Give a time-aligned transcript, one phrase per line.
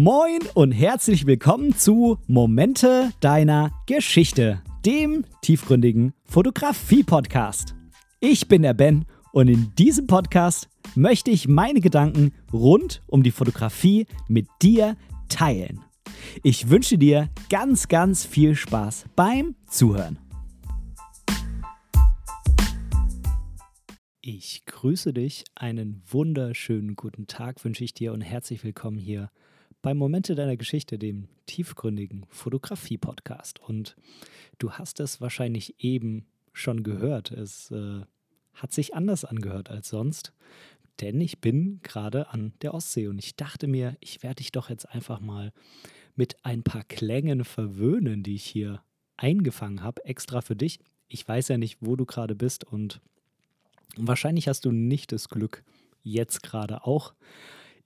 [0.00, 7.74] Moin und herzlich willkommen zu Momente deiner Geschichte, dem tiefgründigen Fotografie-Podcast.
[8.20, 13.32] Ich bin der Ben und in diesem Podcast möchte ich meine Gedanken rund um die
[13.32, 14.96] Fotografie mit dir
[15.28, 15.80] teilen.
[16.44, 20.20] Ich wünsche dir ganz, ganz viel Spaß beim Zuhören.
[24.20, 29.32] Ich grüße dich, einen wunderschönen guten Tag wünsche ich dir und herzlich willkommen hier
[29.82, 33.60] bei Momente deiner Geschichte, dem tiefgründigen Fotografie-Podcast.
[33.60, 33.96] Und
[34.58, 37.30] du hast es wahrscheinlich eben schon gehört.
[37.30, 38.02] Es äh,
[38.54, 40.32] hat sich anders angehört als sonst,
[41.00, 44.68] denn ich bin gerade an der Ostsee und ich dachte mir, ich werde dich doch
[44.68, 45.52] jetzt einfach mal
[46.16, 48.82] mit ein paar Klängen verwöhnen, die ich hier
[49.16, 50.80] eingefangen habe, extra für dich.
[51.06, 53.00] Ich weiß ja nicht, wo du gerade bist und
[53.96, 55.62] wahrscheinlich hast du nicht das Glück,
[56.02, 57.14] jetzt gerade auch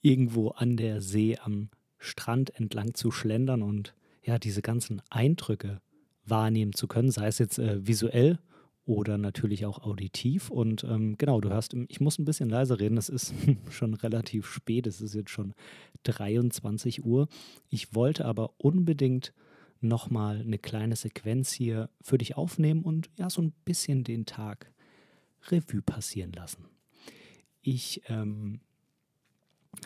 [0.01, 1.69] irgendwo an der See am
[2.03, 5.81] Strand entlang zu schlendern und ja, diese ganzen Eindrücke
[6.25, 8.39] wahrnehmen zu können, sei es jetzt äh, visuell
[8.85, 10.51] oder natürlich auch auditiv.
[10.51, 13.33] Und ähm, genau, du hörst, ich muss ein bisschen leiser reden, es ist
[13.71, 15.55] schon relativ spät, es ist jetzt schon
[16.03, 17.29] 23 Uhr.
[17.69, 19.33] Ich wollte aber unbedingt
[19.81, 24.73] nochmal eine kleine Sequenz hier für dich aufnehmen und ja, so ein bisschen den Tag
[25.51, 26.65] Revue passieren lassen.
[27.63, 28.61] Ich ähm,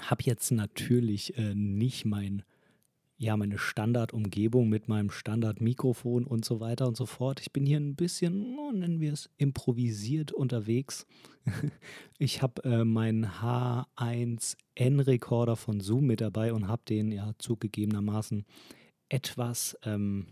[0.00, 2.42] habe jetzt natürlich äh, nicht mein,
[3.16, 7.40] ja, meine Standardumgebung mit meinem Standardmikrofon und so weiter und so fort.
[7.40, 11.06] Ich bin hier ein bisschen, oh, nennen wir es, improvisiert unterwegs.
[12.18, 18.44] ich habe äh, meinen H1N-Rekorder von Zoom mit dabei und habe den ja zugegebenermaßen
[19.08, 20.26] etwas ähm,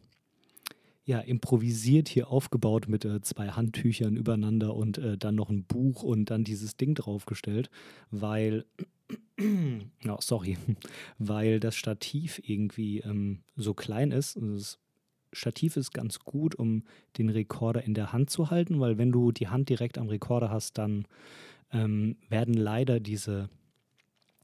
[1.06, 6.02] ja, improvisiert hier aufgebaut mit äh, zwei Handtüchern übereinander und äh, dann noch ein Buch
[6.02, 7.68] und dann dieses Ding draufgestellt,
[8.10, 8.64] weil
[9.40, 10.56] oh, sorry,
[11.18, 14.36] weil das Stativ irgendwie ähm, so klein ist.
[14.40, 14.78] Das
[15.32, 16.84] Stativ ist ganz gut, um
[17.18, 20.50] den Rekorder in der Hand zu halten, weil wenn du die Hand direkt am Rekorder
[20.50, 21.06] hast, dann
[21.72, 23.48] ähm, werden leider diese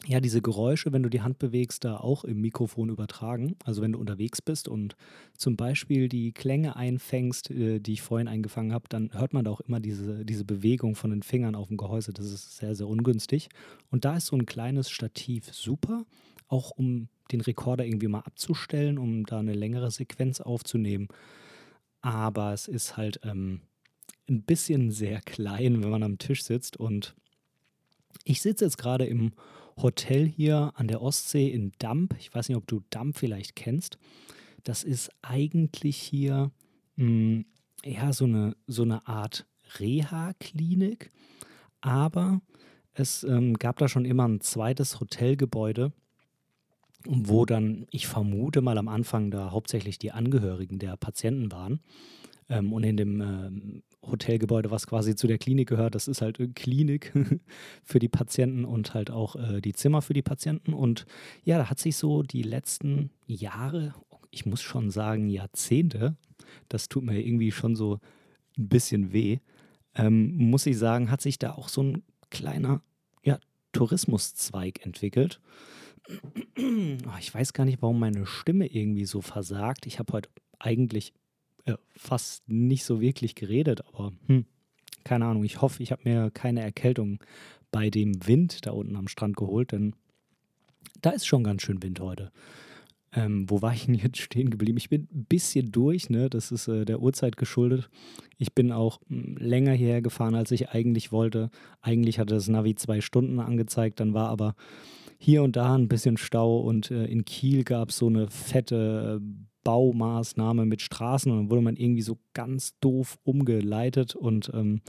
[0.06, 3.56] ja, diese Geräusche, wenn du die Hand bewegst, da auch im Mikrofon übertragen.
[3.65, 4.97] Also wenn du unterwegs bist und
[5.37, 9.50] zum Beispiel die Klänge einfängst, äh, die ich vorhin eingefangen habe, dann hört man da
[9.50, 12.12] auch immer diese, diese Bewegung von den Fingern auf dem Gehäuse.
[12.12, 13.50] Das ist sehr, sehr ungünstig.
[13.91, 16.06] Und da ist so ein kleines Stativ super,
[16.49, 21.09] auch um den Rekorder irgendwie mal abzustellen, um da eine längere Sequenz aufzunehmen.
[22.00, 23.60] Aber es ist halt ähm,
[24.31, 26.78] ein bisschen sehr klein, wenn man am Tisch sitzt.
[26.78, 27.15] Und
[28.25, 29.33] ich sitze jetzt gerade im
[29.82, 32.14] Hotel hier an der Ostsee in Damp.
[32.18, 33.98] Ich weiß nicht, ob du Damp vielleicht kennst.
[34.64, 36.50] Das ist eigentlich hier
[36.96, 37.44] mh, hm,
[37.84, 39.46] ja so eine, so eine Art
[39.78, 41.12] Reha-Klinik,
[41.80, 42.41] aber
[42.92, 45.92] es ähm, gab da schon immer ein zweites Hotelgebäude,
[47.06, 51.80] wo dann, ich vermute mal am Anfang da hauptsächlich die Angehörigen der Patienten waren.
[52.48, 56.38] Ähm, und in dem ähm, Hotelgebäude, was quasi zu der Klinik gehört, das ist halt
[56.38, 57.12] eine Klinik
[57.84, 60.72] für die Patienten und halt auch äh, die Zimmer für die Patienten.
[60.72, 61.06] Und
[61.44, 63.94] ja, da hat sich so die letzten Jahre,
[64.31, 66.16] ich muss schon sagen Jahrzehnte,
[66.69, 68.00] das tut mir irgendwie schon so
[68.59, 69.39] ein bisschen weh,
[69.94, 72.83] ähm, muss ich sagen, hat sich da auch so ein kleiner
[73.22, 73.39] ja,
[73.72, 75.41] Tourismuszweig entwickelt.
[77.06, 79.87] Ah, ich weiß gar nicht, warum meine Stimme irgendwie so versagt.
[79.87, 81.12] Ich habe heute eigentlich
[81.75, 84.44] äh, fast nicht so wirklich geredet, aber hm,
[85.04, 85.44] keine Ahnung.
[85.44, 87.19] Ich hoffe, ich habe mir keine Erkältung
[87.70, 89.94] bei dem Wind da unten am Strand geholt, denn
[91.00, 92.30] da ist schon ganz schön Wind heute.
[93.12, 94.78] Ähm, wo war ich denn jetzt stehen geblieben?
[94.78, 96.30] Ich bin ein bisschen durch, ne?
[96.30, 97.91] Das ist äh, der Uhrzeit geschuldet.
[98.39, 101.50] Ich bin auch hm, länger hierher gefahren, als ich eigentlich wollte.
[101.80, 104.54] Eigentlich hatte das Navi zwei Stunden angezeigt, dann war aber
[105.18, 109.21] hier und da ein bisschen Stau und äh, in Kiel gab es so eine fette
[109.21, 109.24] äh,
[109.65, 114.80] Baumaßnahme mit Straßen und dann wurde man irgendwie so ganz doof umgeleitet und ähm,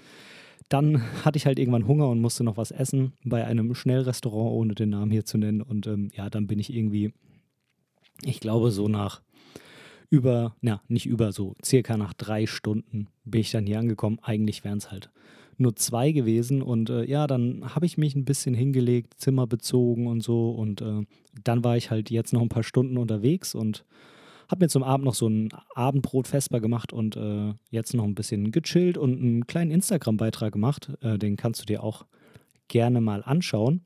[0.72, 4.76] dann hatte ich halt irgendwann Hunger und musste noch was essen bei einem Schnellrestaurant, ohne
[4.76, 5.62] den Namen hier zu nennen.
[5.62, 7.14] Und ähm, ja, dann bin ich irgendwie,
[8.24, 9.22] ich glaube, so nach
[10.10, 14.20] über, na, nicht über, so circa nach drei Stunden bin ich dann hier angekommen.
[14.22, 15.10] Eigentlich wären es halt
[15.58, 16.62] nur zwei gewesen.
[16.62, 20.52] Und äh, ja, dann habe ich mich ein bisschen hingelegt, Zimmer bezogen und so.
[20.52, 21.06] Und äh,
[21.44, 23.86] dann war ich halt jetzt noch ein paar Stunden unterwegs und
[24.52, 28.16] habe mir zum Abend noch so ein Abendbrot festbar gemacht und äh, jetzt noch ein
[28.16, 30.92] bisschen gechillt und einen kleinen Instagram-Beitrag gemacht.
[31.02, 32.06] Äh, den kannst du dir auch
[32.68, 33.82] gerne mal anschauen.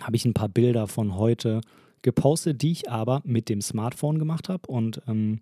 [0.00, 1.60] Habe ich ein paar Bilder von heute
[2.02, 5.40] gepostet, die ich aber mit dem Smartphone gemacht habe und ähm,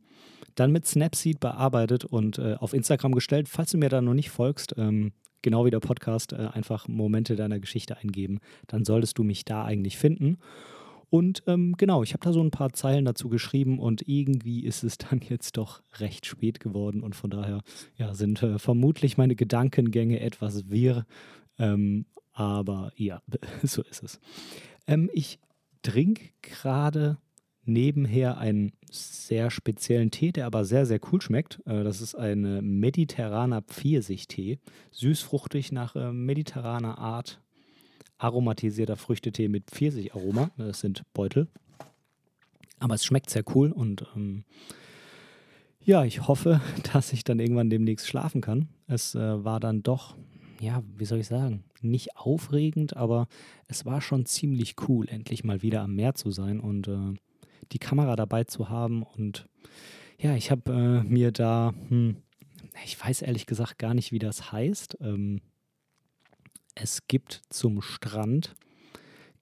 [0.54, 3.48] dann mit Snapseed bearbeitet und äh, auf Instagram gestellt.
[3.48, 7.34] Falls du mir da noch nicht folgst, ähm, genau wie der Podcast, äh, einfach Momente
[7.34, 8.40] deiner Geschichte eingeben.
[8.66, 10.38] Dann solltest du mich da eigentlich finden.
[11.12, 14.82] Und ähm, genau, ich habe da so ein paar Zeilen dazu geschrieben und irgendwie ist
[14.82, 17.60] es dann jetzt doch recht spät geworden und von daher
[17.98, 21.04] ja, sind äh, vermutlich meine Gedankengänge etwas wirr.
[21.58, 23.20] Ähm, aber ja,
[23.62, 24.20] so ist es.
[24.86, 25.38] Ähm, ich
[25.82, 27.18] trinke gerade
[27.66, 31.60] nebenher einen sehr speziellen Tee, der aber sehr, sehr cool schmeckt.
[31.66, 34.60] Äh, das ist ein mediterraner Pfirsichtee.
[34.92, 37.42] Süßfruchtig nach äh, mediterraner Art
[38.22, 40.50] aromatisierter Früchtetee mit Pfirsicharoma.
[40.56, 41.48] Das sind Beutel.
[42.78, 44.44] Aber es schmeckt sehr cool und ähm,
[45.84, 46.60] ja, ich hoffe,
[46.92, 48.68] dass ich dann irgendwann demnächst schlafen kann.
[48.86, 50.16] Es äh, war dann doch,
[50.60, 53.26] ja, wie soll ich sagen, nicht aufregend, aber
[53.66, 57.14] es war schon ziemlich cool, endlich mal wieder am Meer zu sein und äh,
[57.72, 59.02] die Kamera dabei zu haben.
[59.02, 59.48] Und
[60.18, 62.16] ja, ich habe äh, mir da, hm,
[62.84, 64.98] ich weiß ehrlich gesagt gar nicht, wie das heißt.
[65.00, 65.40] Ähm,
[66.74, 68.54] es gibt zum Strand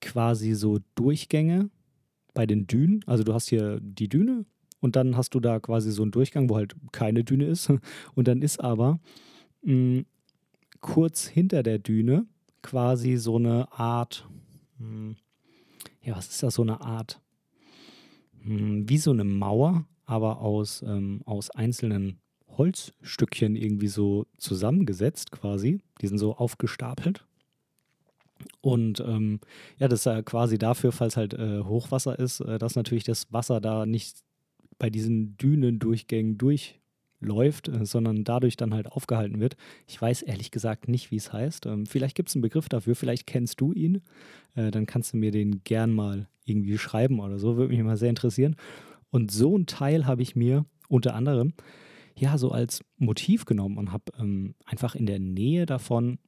[0.00, 1.70] quasi so Durchgänge
[2.34, 3.04] bei den Dünen.
[3.06, 4.44] Also du hast hier die Düne
[4.80, 7.70] und dann hast du da quasi so einen Durchgang, wo halt keine Düne ist.
[8.14, 8.98] Und dann ist aber
[9.62, 10.06] mh, hm,
[10.80, 12.26] kurz hinter der Düne
[12.62, 14.26] quasi so eine Art,
[14.78, 15.16] mh, hm,
[16.02, 17.20] ja, was ist das, so eine Art,
[18.42, 22.18] mh, hm, wie so eine Mauer, aber aus, ähm, aus einzelnen
[22.60, 25.80] Holzstückchen irgendwie so zusammengesetzt quasi.
[26.02, 27.24] Die sind so aufgestapelt.
[28.60, 29.40] Und ähm,
[29.78, 33.32] ja, das ist ja quasi dafür, falls halt äh, Hochwasser ist, äh, dass natürlich das
[33.32, 34.18] Wasser da nicht
[34.78, 39.56] bei diesen Dünendurchgängen durchläuft, äh, sondern dadurch dann halt aufgehalten wird.
[39.86, 41.64] Ich weiß ehrlich gesagt nicht, wie es heißt.
[41.64, 44.02] Ähm, vielleicht gibt es einen Begriff dafür, vielleicht kennst du ihn.
[44.54, 47.96] Äh, dann kannst du mir den gern mal irgendwie schreiben oder so, würde mich mal
[47.96, 48.56] sehr interessieren.
[49.10, 51.54] Und so ein Teil habe ich mir unter anderem
[52.20, 56.18] ja so als Motiv genommen und habe ähm, einfach in der Nähe davon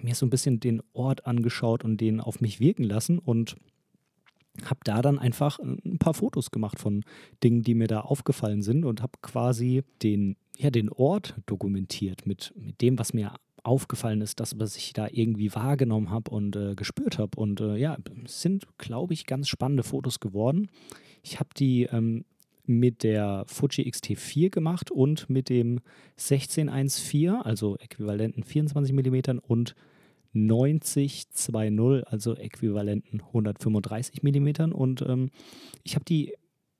[0.00, 3.56] mir so ein bisschen den Ort angeschaut und den auf mich wirken lassen und
[4.64, 7.04] habe da dann einfach ein paar Fotos gemacht von
[7.42, 12.52] Dingen, die mir da aufgefallen sind und habe quasi den, ja, den Ort dokumentiert mit,
[12.56, 16.74] mit dem, was mir aufgefallen ist, das, was ich da irgendwie wahrgenommen habe und äh,
[16.74, 17.40] gespürt habe.
[17.40, 20.68] Und äh, ja, es sind, glaube ich, ganz spannende Fotos geworden.
[21.22, 22.24] Ich habe die ähm,
[22.64, 25.80] mit der Fuji X-T4 gemacht und mit dem
[26.12, 29.74] 1614, also äquivalenten 24 mm und
[30.34, 34.72] 90-2.0, also äquivalenten 135 mm.
[34.72, 35.30] Und ähm,
[35.82, 36.34] ich habe die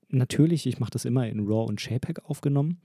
[0.09, 2.79] natürlich, ich mache das immer in RAW und JPEG aufgenommen,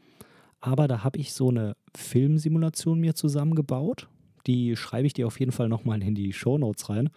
[0.61, 4.09] aber da habe ich so eine Filmsimulation mir zusammengebaut.
[4.47, 7.11] Die schreibe ich dir auf jeden Fall nochmal in die Show Notes rein.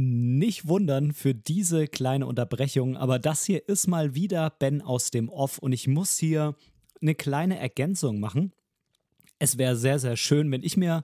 [0.00, 5.28] Nicht wundern für diese kleine Unterbrechung, aber das hier ist mal wieder Ben aus dem
[5.28, 6.54] Off und ich muss hier
[7.02, 8.52] eine kleine Ergänzung machen.
[9.40, 11.02] Es wäre sehr, sehr schön, wenn ich mir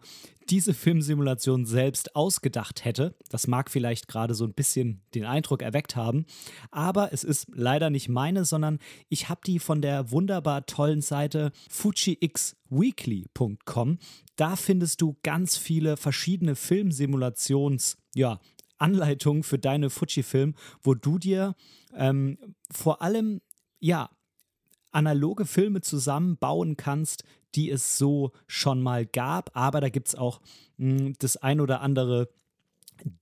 [0.49, 3.17] diese Filmsimulation selbst ausgedacht hätte.
[3.31, 6.25] Das mag vielleicht gerade so ein bisschen den Eindruck erweckt haben,
[6.71, 11.51] aber es ist leider nicht meine, sondern ich habe die von der wunderbar tollen Seite
[11.69, 13.99] fujixweekly.com.
[14.37, 18.39] Da findest du ganz viele verschiedene Filmsimulations, ja,
[18.85, 21.55] Anleitung für deine Fujifilm, wo du dir
[21.97, 22.37] ähm,
[22.71, 23.41] vor allem
[23.81, 24.11] ja
[24.93, 27.25] analoge Filme zusammenbauen kannst,
[27.55, 29.51] die es so schon mal gab.
[29.55, 30.41] Aber da gibt es auch
[30.77, 32.29] mh, hm, das ein oder andere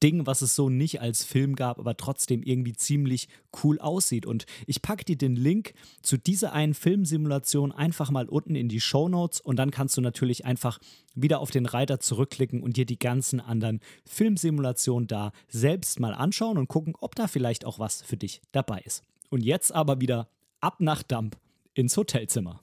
[0.03, 3.29] Ding, was es so nicht als Film gab, aber trotzdem irgendwie ziemlich
[3.63, 4.27] cool aussieht.
[4.27, 8.81] Und ich packe dir den Link zu dieser einen Filmsimulation einfach mal unten in die
[8.81, 10.79] Show Notes und dann kannst du natürlich einfach
[11.15, 16.59] wieder auf den Reiter zurückklicken und dir die ganzen anderen Filmsimulationen da selbst mal anschauen
[16.59, 19.03] und gucken, ob da vielleicht auch was für dich dabei ist.
[19.31, 20.29] Und jetzt aber wieder
[20.61, 21.37] ab nach Dump
[21.75, 22.61] ins Hotelzimmer.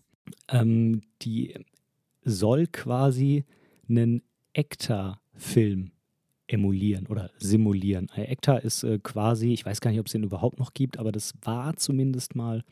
[0.47, 1.55] Ähm, die
[2.23, 3.45] soll quasi
[3.87, 4.21] einen
[4.53, 5.91] Ektar-Film
[6.51, 8.09] emulieren oder simulieren.
[8.15, 11.11] Ekta ist äh, quasi, ich weiß gar nicht, ob es den überhaupt noch gibt, aber
[11.11, 12.63] das war zumindest mal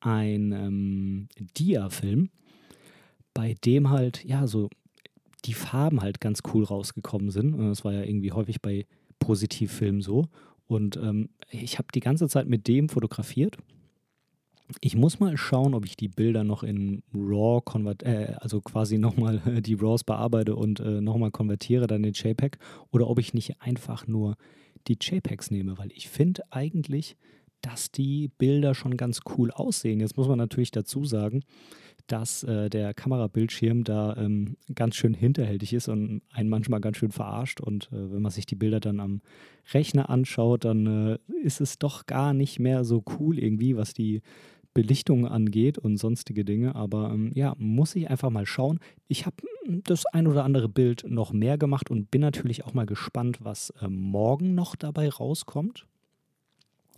[0.00, 2.30] ein ähm, Dia-Film,
[3.34, 4.70] bei dem halt, ja, so
[5.44, 7.58] die Farben halt ganz cool rausgekommen sind.
[7.58, 8.86] Das war ja irgendwie häufig bei
[9.18, 10.26] Positivfilmen so.
[10.66, 13.56] Und ähm, ich habe die ganze Zeit mit dem fotografiert
[14.80, 18.98] ich muss mal schauen, ob ich die Bilder noch in RAW konvert, äh, also quasi
[18.98, 22.58] nochmal die RAWs bearbeite und äh, nochmal konvertiere dann in JPEG
[22.90, 24.36] oder ob ich nicht einfach nur
[24.88, 27.16] die JPEGs nehme, weil ich finde eigentlich,
[27.60, 30.00] dass die Bilder schon ganz cool aussehen.
[30.00, 31.42] Jetzt muss man natürlich dazu sagen,
[32.06, 37.10] dass äh, der Kamerabildschirm da ähm, ganz schön hinterhältig ist und einen manchmal ganz schön
[37.10, 37.60] verarscht.
[37.60, 39.22] Und äh, wenn man sich die Bilder dann am
[39.72, 44.22] Rechner anschaut, dann äh, ist es doch gar nicht mehr so cool irgendwie, was die
[44.76, 46.74] Belichtung angeht und sonstige Dinge.
[46.74, 48.78] Aber ähm, ja, muss ich einfach mal schauen.
[49.08, 52.74] Ich habe hm, das ein oder andere Bild noch mehr gemacht und bin natürlich auch
[52.74, 55.86] mal gespannt, was äh, morgen noch dabei rauskommt.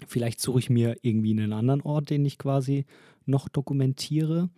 [0.08, 2.84] Vielleicht suche ich mir irgendwie einen anderen Ort, den ich quasi
[3.26, 4.50] noch dokumentiere.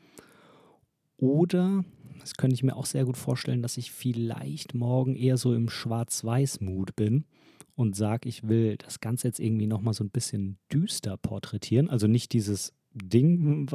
[1.18, 1.84] Oder,
[2.20, 5.68] das könnte ich mir auch sehr gut vorstellen, dass ich vielleicht morgen eher so im
[5.68, 7.26] Schwarz-Weiß-Mut bin
[7.74, 11.90] und sage, ich will das Ganze jetzt irgendwie nochmal so ein bisschen düster porträtieren.
[11.90, 13.70] Also nicht dieses Ding,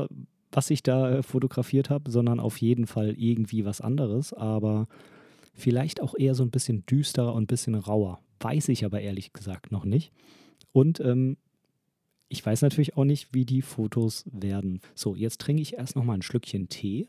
[0.51, 4.87] was ich da äh, fotografiert habe, sondern auf jeden Fall irgendwie was anderes, aber
[5.53, 8.19] vielleicht auch eher so ein bisschen düsterer und ein bisschen rauer.
[8.39, 10.11] Weiß ich aber ehrlich gesagt noch nicht.
[10.71, 11.37] Und ähm,
[12.27, 14.81] ich weiß natürlich auch nicht, wie die Fotos werden.
[14.93, 17.07] So, jetzt trinke ich erst nochmal ein Schlückchen Tee.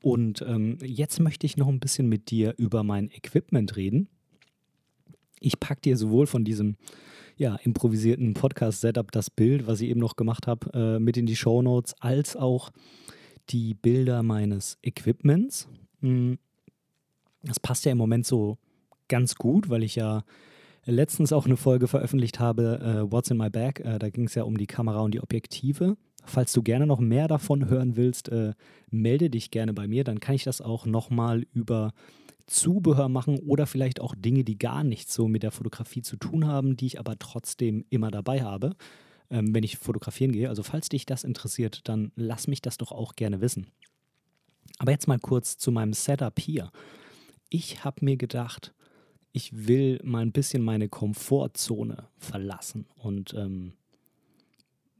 [0.00, 4.08] Und ähm, jetzt möchte ich noch ein bisschen mit dir über mein Equipment reden.
[5.40, 6.76] Ich packe dir sowohl von diesem
[7.36, 11.36] ja, improvisierten Podcast-Setup das Bild, was ich eben noch gemacht habe, äh, mit in die
[11.36, 12.70] Show Notes, als auch
[13.50, 15.68] die Bilder meines Equipments.
[16.00, 16.38] Hm,
[17.42, 18.58] das passt ja im Moment so
[19.08, 20.24] ganz gut, weil ich ja
[20.84, 23.80] letztens auch eine Folge veröffentlicht habe, äh, What's in My Bag.
[23.80, 25.96] Äh, da ging es ja um die Kamera und die Objektive.
[26.24, 28.54] Falls du gerne noch mehr davon hören willst, äh,
[28.90, 30.04] melde dich gerne bei mir.
[30.04, 31.92] Dann kann ich das auch nochmal über
[32.46, 36.46] Zubehör machen oder vielleicht auch Dinge, die gar nichts so mit der Fotografie zu tun
[36.46, 38.76] haben, die ich aber trotzdem immer dabei habe,
[39.30, 40.48] ähm, wenn ich fotografieren gehe.
[40.48, 43.66] Also falls dich das interessiert, dann lass mich das doch auch gerne wissen.
[44.78, 46.70] Aber jetzt mal kurz zu meinem Setup hier.
[47.48, 48.74] Ich habe mir gedacht,
[49.32, 53.74] ich will mal ein bisschen meine Komfortzone verlassen und ähm,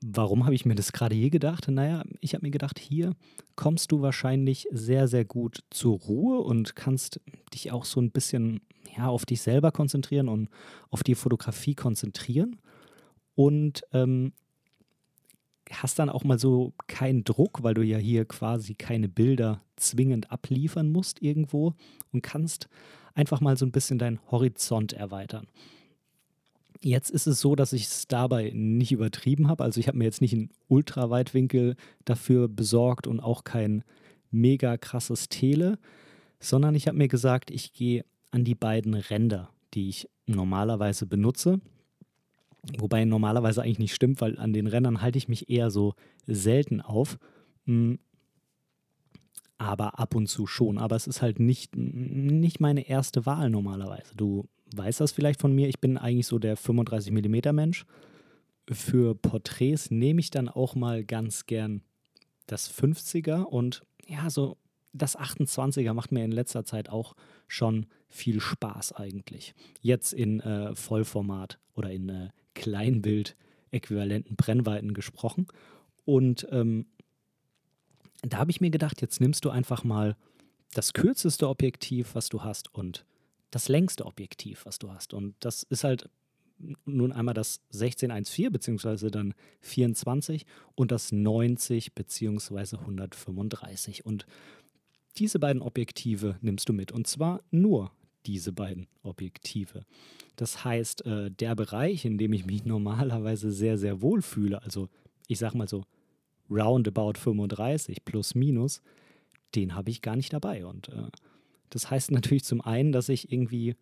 [0.09, 1.67] Warum habe ich mir das gerade hier gedacht?
[1.69, 3.17] Naja, ich habe mir gedacht, hier
[3.57, 7.21] kommst du wahrscheinlich sehr, sehr gut zur Ruhe und kannst
[7.53, 8.61] dich auch so ein bisschen
[8.97, 10.49] ja, auf dich selber konzentrieren und
[10.91, 12.61] auf die Fotografie konzentrieren.
[13.35, 14.33] Und ähm,
[15.73, 20.31] hast dann auch mal so keinen Druck, weil du ja hier quasi keine Bilder zwingend
[20.31, 21.75] abliefern musst irgendwo
[22.13, 22.69] und kannst
[23.15, 25.49] einfach mal so ein bisschen deinen Horizont erweitern.
[26.87, 29.65] Jetzt ist es so, dass ich es dabei nicht übertrieben habe.
[29.65, 31.75] Also ich habe mir jetzt nicht einen Ultraweitwinkel
[32.05, 33.83] dafür besorgt und auch kein
[34.31, 35.81] mega krasses Tele,
[36.39, 41.61] sondern ich habe mir gesagt, ich gehe an die beiden Ränder, die ich normalerweise benutze.
[42.79, 45.95] Wobei normalerweise eigentlich nicht stimmt, weil an den Rändern halte ich mich eher so
[46.29, 47.19] selten auf.
[47.65, 47.99] Hm.
[49.59, 50.79] Aber ab und zu schon.
[50.79, 54.15] Aber es ist halt nicht, nicht meine erste Wahl normalerweise.
[54.15, 55.69] Du weiß das vielleicht von mir.
[55.69, 57.87] Ich bin eigentlich so der 35 mm Mensch.
[58.71, 61.83] Für Porträts nehme ich dann auch mal ganz gern
[62.47, 64.57] das 50er und ja, so
[64.93, 67.15] das 28er macht mir in letzter Zeit auch
[67.49, 69.55] schon viel Spaß eigentlich.
[69.81, 75.47] Jetzt in äh, Vollformat oder in äh, Kleinbild-äquivalenten Brennweiten gesprochen.
[76.05, 76.87] Und ähm,
[78.23, 80.17] da habe ich mir gedacht, jetzt nimmst du einfach mal
[80.73, 83.05] das kürzeste Objektiv, was du hast und
[83.57, 85.15] das längste Objektiv, was du hast.
[85.15, 86.11] Und das ist halt
[86.85, 89.33] nun einmal das 1614 beziehungsweise dann
[89.63, 90.45] 24
[90.75, 94.05] und das 90 beziehungsweise 135.
[94.05, 94.27] Und
[95.17, 96.93] diese beiden Objektive nimmst du mit.
[96.93, 97.93] Und zwar nur
[98.27, 99.87] diese beiden Objektive.
[100.37, 104.91] Das heißt, äh, der Bereich, in dem ich mich normalerweise sehr, sehr wohl fühle, also
[105.29, 105.85] ich sag mal so
[106.51, 108.83] roundabout 35 plus minus,
[109.55, 110.67] den habe ich gar nicht dabei.
[110.67, 111.09] Und äh,
[111.71, 113.77] das heißt natürlich zum einen, dass ich irgendwie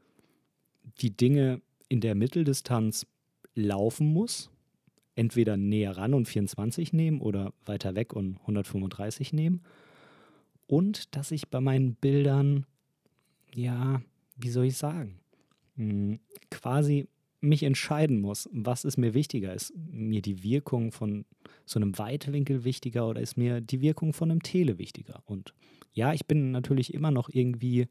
[0.99, 3.07] die Dinge in der Mitteldistanz
[3.55, 4.51] laufen muss,
[5.15, 9.63] entweder näher ran und 24 nehmen oder weiter weg und 135 nehmen.
[10.67, 12.67] Und dass ich bei meinen Bildern,
[13.55, 14.03] ja,
[14.37, 15.21] wie soll ich sagen,
[15.77, 17.07] hm, quasi
[17.45, 19.55] mich entscheiden muss, was ist mir wichtiger?
[19.55, 21.25] Ist mir die Wirkung von
[21.65, 25.23] so einem Weitwinkel wichtiger oder ist mir die Wirkung von einem Tele wichtiger?
[25.27, 25.55] Und
[25.93, 27.87] ja, ich bin natürlich immer noch irgendwie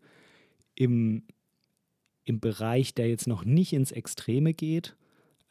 [0.75, 1.23] im,
[2.25, 4.95] im Bereich, der jetzt noch nicht ins Extreme geht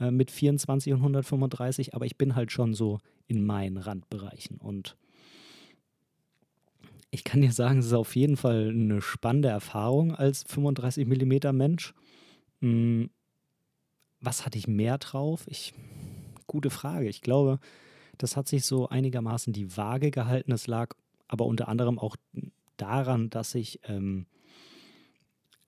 [0.00, 4.58] äh, mit 24 und 135, aber ich bin halt schon so in meinen Randbereichen.
[4.58, 4.96] Und
[7.10, 11.54] ich kann dir sagen, es ist auf jeden Fall eine spannende Erfahrung als 35 mm
[11.56, 11.94] Mensch.
[12.60, 13.10] Hm,
[14.22, 15.44] was hatte ich mehr drauf?
[15.48, 15.74] Ich,
[16.46, 17.08] gute Frage.
[17.08, 17.58] Ich glaube,
[18.18, 20.52] das hat sich so einigermaßen die Waage gehalten.
[20.52, 20.94] Es lag
[21.28, 22.16] aber unter anderem auch
[22.76, 24.26] daran, dass ich ähm,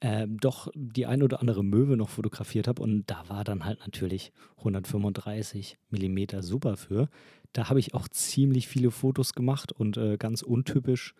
[0.01, 3.81] äh, doch die ein oder andere Möwe noch fotografiert habe und da war dann halt
[3.81, 7.09] natürlich 135 mm super für.
[7.53, 11.15] Da habe ich auch ziemlich viele Fotos gemacht und äh, ganz untypisch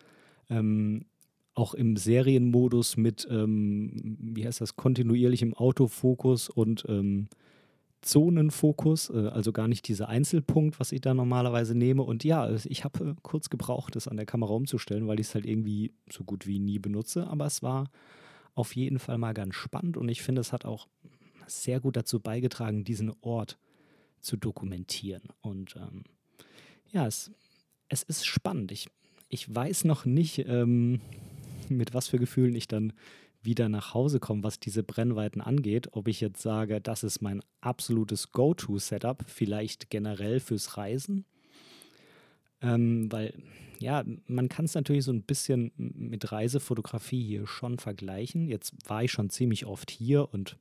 [0.49, 1.05] ähm,
[1.55, 7.27] auch im Serienmodus mit, ähm, wie heißt das, kontinuierlichem Autofokus und ähm,
[8.01, 12.03] Zonenfokus, äh, also gar nicht dieser Einzelpunkt, was ich da normalerweise nehme.
[12.03, 15.35] Und ja, ich habe äh, kurz gebraucht, das an der Kamera umzustellen, weil ich es
[15.35, 17.27] halt irgendwie so gut wie nie benutze.
[17.27, 17.89] Aber es war
[18.53, 20.87] auf jeden Fall mal ganz spannend und ich finde, es hat auch
[21.47, 23.57] sehr gut dazu beigetragen, diesen Ort
[24.19, 25.23] zu dokumentieren.
[25.41, 26.03] Und ähm,
[26.91, 27.31] ja, es,
[27.89, 28.71] es ist spannend.
[28.71, 28.87] Ich,
[29.29, 31.01] ich weiß noch nicht, ähm,
[31.69, 32.93] mit was für Gefühlen ich dann
[33.41, 35.89] wieder nach Hause komme, was diese Brennweiten angeht.
[35.91, 41.25] Ob ich jetzt sage, das ist mein absolutes Go-To-Setup, vielleicht generell fürs Reisen.
[42.61, 43.33] Ähm, weil,
[43.79, 48.47] ja, man kann es natürlich so ein bisschen mit Reisefotografie hier schon vergleichen.
[48.47, 50.57] Jetzt war ich schon ziemlich oft hier und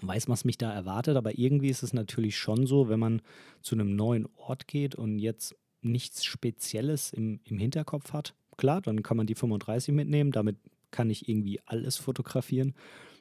[0.00, 3.20] weiß, was mich da erwartet, aber irgendwie ist es natürlich schon so, wenn man
[3.60, 9.02] zu einem neuen Ort geht und jetzt nichts Spezielles im, im Hinterkopf hat, klar, dann
[9.02, 10.56] kann man die 35 mitnehmen, damit
[10.90, 12.74] kann ich irgendwie alles fotografieren.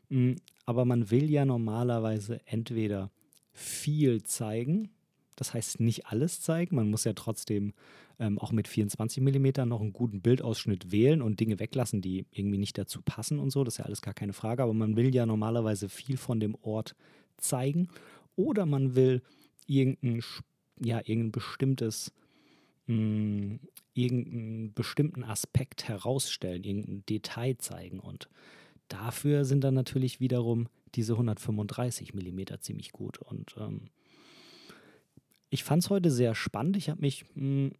[0.09, 0.33] Mm,
[0.65, 3.11] aber man will ja normalerweise entweder
[3.51, 4.89] viel zeigen,
[5.35, 7.73] das heißt nicht alles zeigen, man muss ja trotzdem
[8.19, 12.57] ähm, auch mit 24 mm noch einen guten Bildausschnitt wählen und Dinge weglassen, die irgendwie
[12.57, 15.13] nicht dazu passen und so, das ist ja alles gar keine Frage, aber man will
[15.13, 16.95] ja normalerweise viel von dem Ort
[17.37, 17.89] zeigen
[18.35, 19.21] oder man will
[19.67, 20.23] irgendein,
[20.79, 22.11] ja, irgendein bestimmtes
[22.87, 23.59] mh, mm,
[23.93, 27.99] irgendeinen bestimmten Aspekt herausstellen, irgendein Detail zeigen.
[27.99, 28.29] Und
[28.87, 33.17] dafür sind dann natürlich wiederum diese 135 mm ziemlich gut.
[33.19, 33.85] Und ähm,
[35.49, 36.77] ich fand es heute sehr spannend.
[36.77, 37.71] Ich habe mich mh, hm,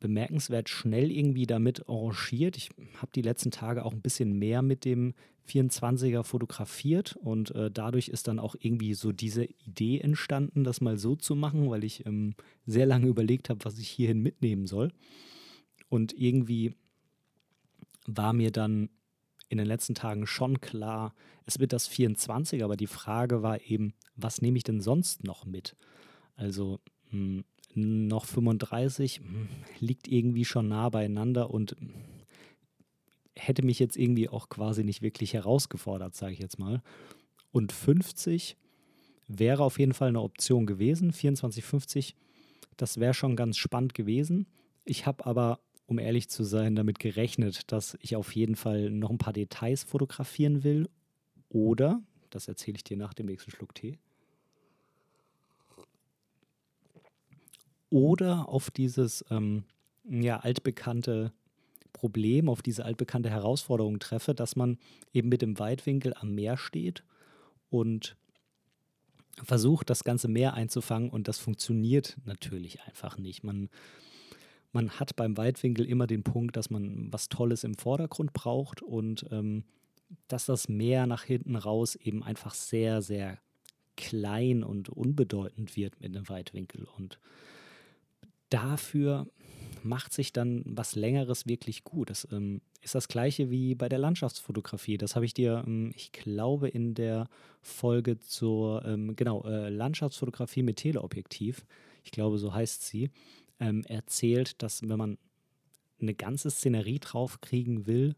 [0.00, 2.56] bemerkenswert schnell irgendwie damit arrangiert.
[2.56, 5.14] Ich habe die letzten Tage auch ein bisschen mehr mit dem
[5.48, 10.98] 24er fotografiert und äh, dadurch ist dann auch irgendwie so diese Idee entstanden, das mal
[10.98, 12.34] so zu machen, weil ich ähm,
[12.66, 14.92] sehr lange überlegt habe, was ich hierhin mitnehmen soll.
[15.88, 16.74] Und irgendwie
[18.06, 18.88] war mir dann
[19.48, 23.92] in den letzten Tagen schon klar, es wird das 24, aber die Frage war eben,
[24.16, 25.76] was nehme ich denn sonst noch mit?
[26.36, 27.42] Also mh,
[27.74, 29.48] hm, noch 35 mh, hm,
[29.80, 31.76] liegt irgendwie schon nah beieinander und
[33.36, 36.82] hätte mich jetzt irgendwie auch quasi nicht wirklich herausgefordert, sage ich jetzt mal.
[37.50, 38.56] Und 50
[39.28, 41.12] wäre auf jeden Fall eine Option gewesen.
[41.12, 42.16] 24, 50,
[42.76, 44.46] das wäre schon ganz spannend gewesen.
[44.84, 49.10] Ich habe aber um ehrlich zu sein, damit gerechnet, dass ich auf jeden Fall noch
[49.10, 50.88] ein paar Details fotografieren will.
[51.50, 53.98] Oder, das erzähle ich dir nach dem nächsten Schluck Tee.
[57.90, 59.64] Oder auf dieses ähm,
[60.08, 61.32] ja, altbekannte
[62.02, 64.76] Problem, auf diese altbekannte Herausforderung treffe, dass man
[65.12, 67.04] eben mit dem Weitwinkel am Meer steht
[67.70, 68.16] und
[69.40, 73.44] versucht, das ganze Meer einzufangen und das funktioniert natürlich einfach nicht.
[73.44, 73.68] Man
[74.72, 79.24] man hat beim Weitwinkel immer den Punkt, dass man was Tolles im Vordergrund braucht und
[79.30, 79.62] ähm,
[80.26, 83.38] dass das Meer nach hinten raus eben einfach sehr, sehr
[83.96, 86.88] klein und unbedeutend wird mit einem Weitwinkel.
[86.96, 87.20] Und
[88.48, 89.28] dafür
[89.84, 92.10] macht sich dann was Längeres wirklich gut.
[92.10, 94.98] Das ähm, ist das gleiche wie bei der Landschaftsfotografie.
[94.98, 97.28] Das habe ich dir, ähm, ich glaube, in der
[97.60, 101.64] Folge zur, ähm, genau, äh, Landschaftsfotografie mit Teleobjektiv,
[102.04, 103.10] ich glaube, so heißt sie,
[103.60, 105.18] ähm, erzählt, dass wenn man
[106.00, 108.16] eine ganze Szenerie draufkriegen will,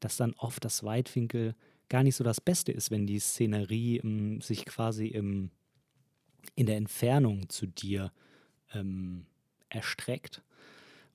[0.00, 1.54] dass dann oft das Weitwinkel
[1.88, 5.50] gar nicht so das Beste ist, wenn die Szenerie ähm, sich quasi im,
[6.54, 8.12] in der Entfernung zu dir
[8.74, 9.26] ähm,
[9.70, 10.42] erstreckt,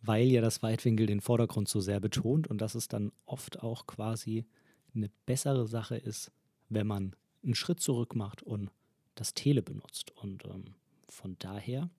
[0.03, 3.87] weil ja das Weitwinkel den Vordergrund so sehr betont und dass es dann oft auch
[3.87, 4.45] quasi
[4.93, 6.31] eine bessere Sache ist,
[6.69, 8.69] wenn man einen Schritt zurück macht und
[9.15, 10.11] das Tele benutzt.
[10.11, 10.75] Und ähm,
[11.07, 11.89] von daher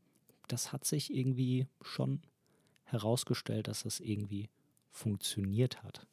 [0.48, 2.20] das hat sich irgendwie schon
[2.84, 4.48] herausgestellt, dass das irgendwie
[4.90, 6.06] funktioniert hat.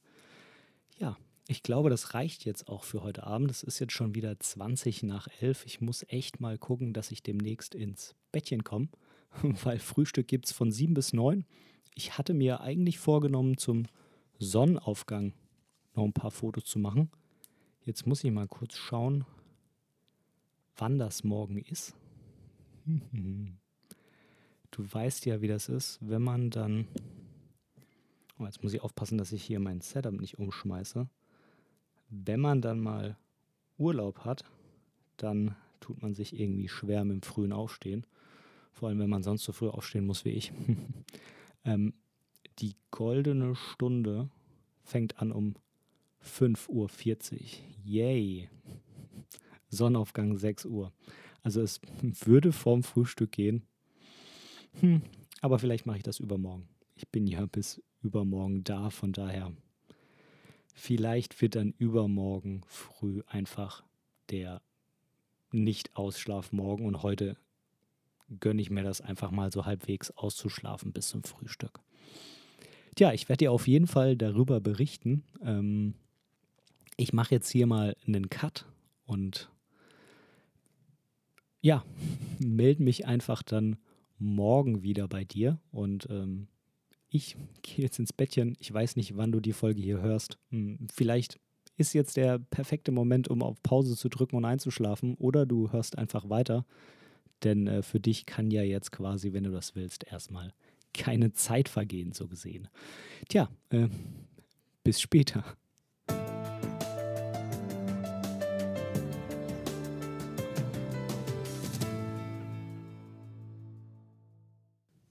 [0.97, 3.51] Ja, ich glaube, das reicht jetzt auch für heute Abend.
[3.51, 5.65] Es ist jetzt schon wieder 20 nach 11.
[5.65, 8.89] Ich muss echt mal gucken, dass ich demnächst ins Bettchen komme,
[9.63, 11.45] weil Frühstück gibt es von 7 bis 9.
[11.95, 13.85] Ich hatte mir eigentlich vorgenommen, zum
[14.39, 15.33] Sonnenaufgang
[15.95, 17.09] noch ein paar Fotos zu machen.
[17.83, 19.25] Jetzt muss ich mal kurz schauen,
[20.77, 21.95] wann das morgen ist.
[24.71, 26.87] du weißt ja, wie das ist, wenn man dann.
[28.39, 31.07] Oh, jetzt muss ich aufpassen, dass ich hier mein Setup nicht umschmeiße.
[32.09, 33.17] Wenn man dann mal
[33.77, 34.43] Urlaub hat,
[35.17, 38.05] dann tut man sich irgendwie schwer mit dem frühen Aufstehen.
[38.71, 40.51] Vor allem, wenn man sonst so früh aufstehen muss wie ich.
[41.65, 41.93] ähm,
[42.59, 44.29] die goldene Stunde
[44.83, 45.55] fängt an um
[46.23, 46.89] 5.40 Uhr.
[47.83, 48.49] Yay!
[49.69, 50.91] Sonnenaufgang 6 Uhr.
[51.43, 53.63] Also es würde vorm Frühstück gehen.
[54.79, 55.01] Hm,
[55.41, 56.67] aber vielleicht mache ich das übermorgen.
[56.95, 59.51] Ich bin ja bis übermorgen da, von daher.
[60.73, 63.83] Vielleicht wird dann übermorgen früh einfach
[64.29, 64.61] der
[65.51, 67.37] nicht ausschlafen morgen und heute
[68.39, 71.79] gönne ich mir das einfach mal so halbwegs auszuschlafen bis zum Frühstück.
[72.95, 75.23] Tja, ich werde dir auf jeden Fall darüber berichten.
[75.43, 75.95] Ähm,
[76.97, 78.65] ich mache jetzt hier mal einen Cut
[79.05, 79.49] und
[81.61, 81.85] ja,
[82.39, 83.77] melde mich einfach dann
[84.17, 86.47] morgen wieder bei dir und ähm,
[87.09, 88.55] ich gehe jetzt ins Bettchen.
[88.59, 90.37] Ich weiß nicht, wann du die Folge hier hörst.
[90.49, 91.39] Hm, vielleicht
[91.77, 95.97] ist jetzt der perfekte Moment, um auf Pause zu drücken und einzuschlafen oder du hörst
[95.97, 96.65] einfach weiter.
[97.43, 100.53] Denn äh, für dich kann ja jetzt quasi, wenn du das willst, erstmal
[100.93, 102.67] keine Zeit vergehen, so gesehen.
[103.29, 103.87] Tja, äh,
[104.83, 105.43] bis später.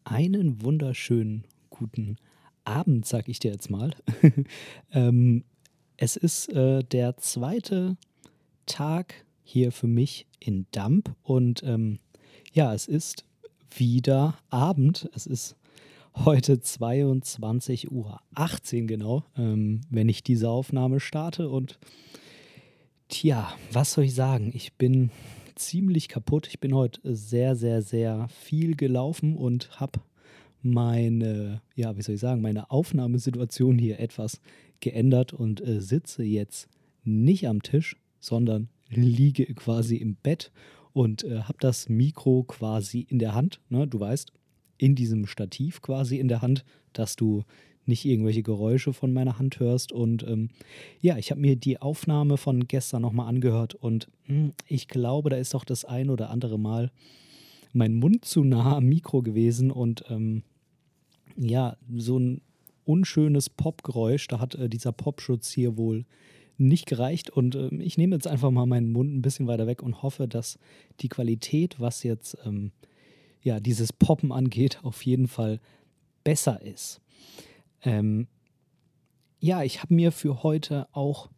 [0.05, 2.17] Einen wunderschönen guten
[2.65, 3.95] Abend, sag ich dir jetzt mal.
[4.93, 5.45] ähm,
[5.97, 7.97] es ist äh, der zweite
[8.67, 12.01] Tag hier für mich in Damp und ähm,
[12.53, 13.25] ja, es ist
[13.77, 15.09] wieder Abend.
[15.15, 15.57] Es ist
[16.17, 18.21] heute 22.18 Uhr
[18.87, 21.49] genau, ähm, wenn ich diese Aufnahme starte.
[21.49, 21.79] Und
[23.09, 24.51] tja, was soll ich sagen?
[24.55, 25.11] Ich bin
[25.55, 26.49] ziemlich kaputt.
[26.49, 30.01] Ich bin heute sehr, sehr, sehr viel gelaufen und habe
[30.63, 34.41] meine, ja, wie soll ich sagen, meine Aufnahmesituation hier etwas
[34.81, 36.69] geändert und äh, sitze jetzt
[37.05, 40.51] nicht am Tisch, sondern liege quasi im Bett
[40.93, 43.61] und äh, habe das Mikro quasi in der Hand.
[43.69, 43.87] Ne?
[43.87, 44.33] Du weißt,
[44.79, 47.45] in diesem Stativ quasi in der Hand, dass du
[47.87, 49.93] nicht irgendwelche Geräusche von meiner Hand hörst.
[49.93, 50.49] Und ähm,
[51.01, 55.31] ja, ich habe mir die Aufnahme von gestern nochmal angehört und mh, hm, ich glaube,
[55.31, 56.91] da ist doch das ein oder andere Mal
[57.73, 60.43] mein Mund zu nah am Mikro gewesen und ähm,
[61.37, 62.41] ja, so ein
[62.85, 66.05] unschönes Popgeräusch, da hat äh, dieser Popschutz hier wohl
[66.61, 67.31] nicht gereicht.
[67.31, 70.29] Und äh, ich nehme jetzt einfach mal meinen Mund ein bisschen weiter weg und hoffe,
[70.29, 70.59] dass
[71.01, 72.73] die Qualität, was jetzt ähm,
[73.43, 75.61] ja, dieses Poppen angeht, auf jeden Fall
[76.25, 77.01] besser ist.
[77.83, 78.29] Ähm,
[79.41, 81.31] ja, ich habe mir für heute auch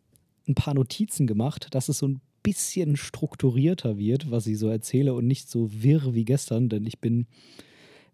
[0.48, 5.14] ein paar Notizen gemacht, dass es so ein bisschen strukturierter wird, was ich so erzähle
[5.14, 7.26] und nicht so wirr wie gestern, denn ich bin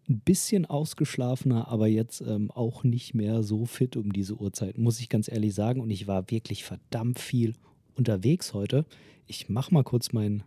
[0.09, 5.01] ein bisschen ausgeschlafener, aber jetzt ähm, auch nicht mehr so fit um diese Uhrzeit, muss
[5.01, 5.81] ich ganz ehrlich sagen.
[5.81, 7.55] Und ich war wirklich verdammt viel
[7.94, 8.87] unterwegs heute.
[9.27, 10.44] Ich mache mal kurz meinen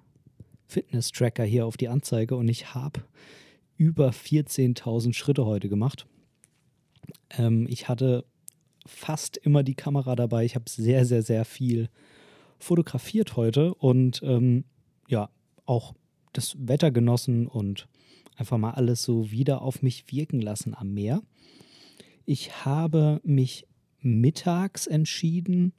[0.68, 3.02] Fitness-Tracker hier auf die Anzeige und ich habe
[3.78, 6.08] über 14.000 Schritte heute gemacht.
[7.30, 8.26] Ähm, ich hatte
[8.86, 10.46] fast immer die Kamera dabei.
[10.46, 11.90] Ich habe sehr, sehr, sehr viel
[12.58, 14.64] fotografiert heute und ähm,
[15.08, 15.30] ja,
[15.66, 15.94] auch
[16.34, 17.88] das Wetter genossen und
[18.36, 21.22] einfach mal alles so wieder auf mich wirken lassen am Meer.
[22.26, 23.68] Ich habe mich
[24.00, 25.74] mittags entschieden,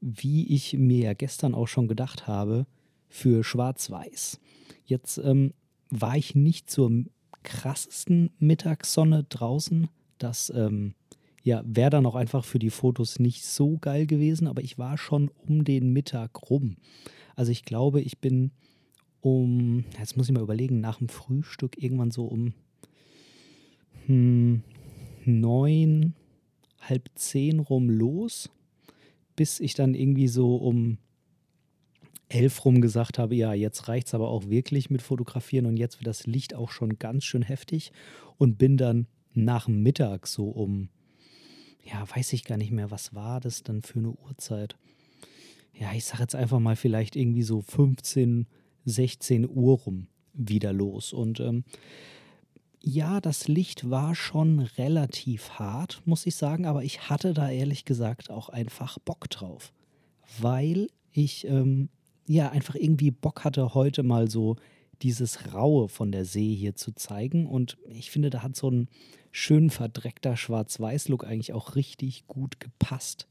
[0.00, 2.66] wie ich mir ja gestern auch schon gedacht habe,
[3.08, 4.40] für Schwarz-Weiß.
[4.84, 5.52] Jetzt ähm,
[5.90, 7.04] war ich nicht zur
[7.42, 9.88] krassesten Mittagssonne draußen.
[10.18, 10.94] Das ähm,
[11.42, 14.98] ja, wäre dann auch einfach für die Fotos nicht so geil gewesen, aber ich war
[14.98, 16.76] schon um den Mittag rum.
[17.36, 18.50] Also ich glaube, ich bin
[19.20, 19.65] um,
[19.98, 22.52] jetzt muss ich mal überlegen, nach dem Frühstück irgendwann so um
[24.06, 24.62] hm,
[25.24, 26.14] neun,
[26.80, 28.50] halb zehn rum los,
[29.34, 30.98] bis ich dann irgendwie so um
[32.28, 36.00] elf rum gesagt habe, ja, jetzt reicht es aber auch wirklich mit Fotografieren und jetzt
[36.00, 37.92] wird das Licht auch schon ganz schön heftig
[38.36, 40.88] und bin dann nach Mittag so um,
[41.84, 44.76] ja, weiß ich gar nicht mehr, was war das dann für eine Uhrzeit?
[45.72, 48.46] Ja, ich sage jetzt einfach mal vielleicht irgendwie so 15,
[48.86, 51.12] 16 Uhr rum wieder los.
[51.12, 51.64] Und ähm,
[52.80, 57.84] ja, das Licht war schon relativ hart, muss ich sagen, aber ich hatte da ehrlich
[57.84, 59.72] gesagt auch einfach Bock drauf,
[60.40, 61.88] weil ich ähm,
[62.28, 64.56] ja einfach irgendwie Bock hatte, heute mal so
[65.02, 67.46] dieses Raue von der See hier zu zeigen.
[67.46, 68.88] Und ich finde, da hat so ein
[69.30, 73.26] schön verdreckter Schwarz-Weiß-Look eigentlich auch richtig gut gepasst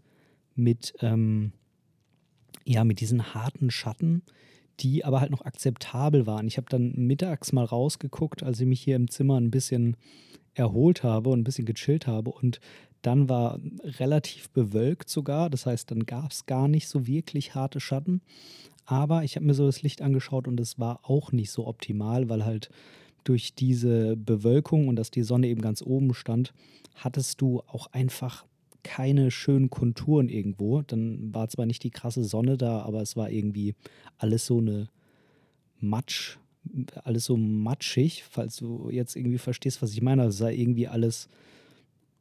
[0.53, 1.53] mit, ähm,
[2.65, 4.21] ja, mit diesen harten Schatten,
[4.79, 6.47] die aber halt noch akzeptabel waren.
[6.47, 9.95] Ich habe dann mittags mal rausgeguckt, als ich mich hier im Zimmer ein bisschen
[10.53, 12.31] erholt habe und ein bisschen gechillt habe.
[12.31, 12.59] Und
[13.01, 17.79] dann war relativ bewölkt sogar, das heißt, dann gab es gar nicht so wirklich harte
[17.79, 18.21] Schatten,
[18.85, 22.29] aber ich habe mir so das Licht angeschaut und es war auch nicht so optimal,
[22.29, 22.69] weil halt
[23.23, 26.53] durch diese Bewölkung und dass die Sonne eben ganz oben stand,
[26.95, 28.45] hattest du auch einfach
[28.85, 30.83] keine schönen Konturen irgendwo.
[30.83, 33.73] Dann war zwar nicht die krasse Sonne da, aber es war irgendwie
[34.19, 34.89] alles so eine
[35.79, 36.37] Matsch,
[37.03, 40.21] alles so matschig, falls du jetzt irgendwie verstehst, was ich meine.
[40.21, 41.29] Also sah irgendwie alles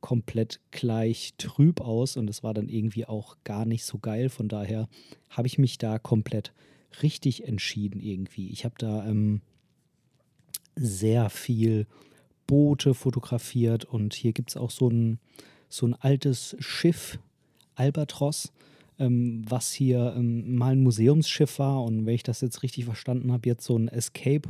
[0.01, 4.31] komplett gleich trüb aus und es war dann irgendwie auch gar nicht so geil.
[4.31, 4.89] Von daher
[5.29, 6.55] habe ich mich da komplett
[7.03, 8.49] richtig entschieden irgendwie.
[8.49, 9.43] Ich habe da ähm,
[10.77, 11.87] sehr viel
[12.47, 15.19] Boote fotografiert und hier gibt es auch so ein,
[15.77, 17.19] so ein altes Schiff,
[17.75, 18.53] Albatros,
[18.99, 23.33] ähm, was hier ähm, mal ein Museumsschiff war und wenn ich das jetzt richtig verstanden
[23.33, 24.49] habe, jetzt so ein Escape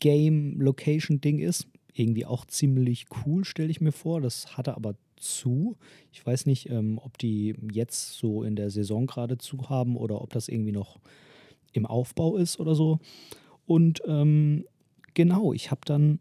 [0.00, 1.68] Game Location Ding ist.
[1.94, 4.20] Irgendwie auch ziemlich cool, stelle ich mir vor.
[4.20, 5.76] Das hatte aber zu.
[6.10, 10.20] Ich weiß nicht, ähm, ob die jetzt so in der Saison gerade zu haben oder
[10.20, 10.98] ob das irgendwie noch
[11.72, 12.98] im Aufbau ist oder so.
[13.66, 14.64] Und ähm,
[15.14, 16.18] genau, ich habe dann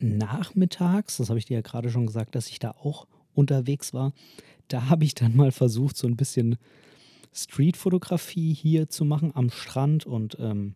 [0.00, 4.12] nachmittags, das habe ich dir ja gerade schon gesagt, dass ich da auch unterwegs war,
[4.68, 6.56] da habe ich dann mal versucht, so ein bisschen
[7.32, 10.74] Streetfotografie hier zu machen am Strand und ähm,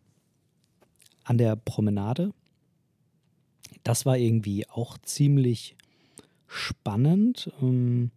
[1.23, 2.31] an der Promenade.
[3.83, 5.75] Das war irgendwie auch ziemlich
[6.47, 7.51] spannend.
[7.61, 8.11] Ähm,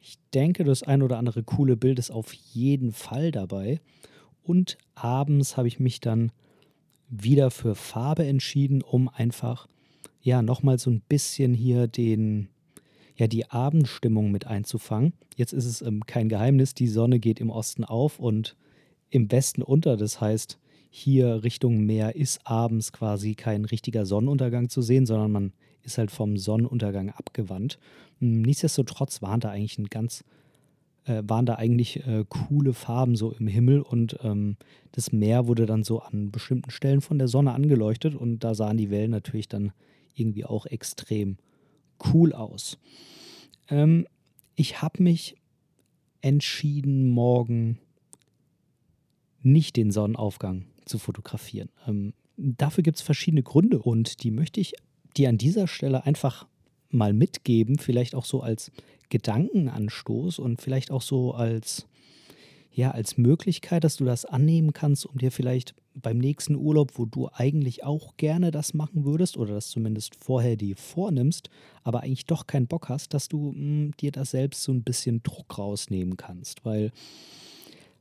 [0.00, 3.80] ich denke, das ein oder andere coole Bild ist auf jeden Fall dabei.
[4.42, 6.32] Und abends habe ich mich dann
[7.10, 9.68] wieder für Farbe entschieden, um einfach
[10.28, 12.48] ja nochmal so ein bisschen hier den
[13.16, 15.12] ja die Abendstimmung mit einzufangen.
[15.34, 18.56] Jetzt ist es ähm, kein Geheimnis, die Sonne geht im Osten auf und
[19.10, 19.96] im Westen unter.
[19.96, 20.58] Das heißt,
[20.90, 26.10] hier Richtung Meer ist abends quasi kein richtiger Sonnenuntergang zu sehen, sondern man ist halt
[26.10, 27.78] vom Sonnenuntergang abgewandt.
[28.20, 30.24] Hm, nichtsdestotrotz waren da eigentlich ein ganz
[31.04, 34.56] äh, waren da eigentlich äh, coole Farben so im Himmel und ähm,
[34.92, 38.76] das Meer wurde dann so an bestimmten Stellen von der Sonne angeleuchtet und da sahen
[38.76, 39.72] die Wellen natürlich dann
[40.18, 41.36] irgendwie auch extrem
[42.12, 42.78] cool aus.
[43.68, 44.06] Ähm,
[44.54, 45.36] ich habe mich
[46.20, 47.78] entschieden, morgen
[49.40, 51.70] nicht den Sonnenaufgang zu fotografieren.
[51.86, 54.74] Ähm, dafür gibt es verschiedene Gründe und die möchte ich
[55.16, 56.46] dir an dieser Stelle einfach
[56.90, 58.70] mal mitgeben, vielleicht auch so als
[59.10, 61.86] Gedankenanstoß und vielleicht auch so als
[62.72, 67.04] ja, als Möglichkeit, dass du das annehmen kannst, um dir vielleicht beim nächsten Urlaub, wo
[67.04, 71.50] du eigentlich auch gerne das machen würdest oder das zumindest vorher dir vornimmst,
[71.82, 74.82] aber eigentlich doch keinen Bock hast, dass du mh, hm, dir da selbst so ein
[74.82, 76.64] bisschen Druck rausnehmen kannst.
[76.64, 76.92] Weil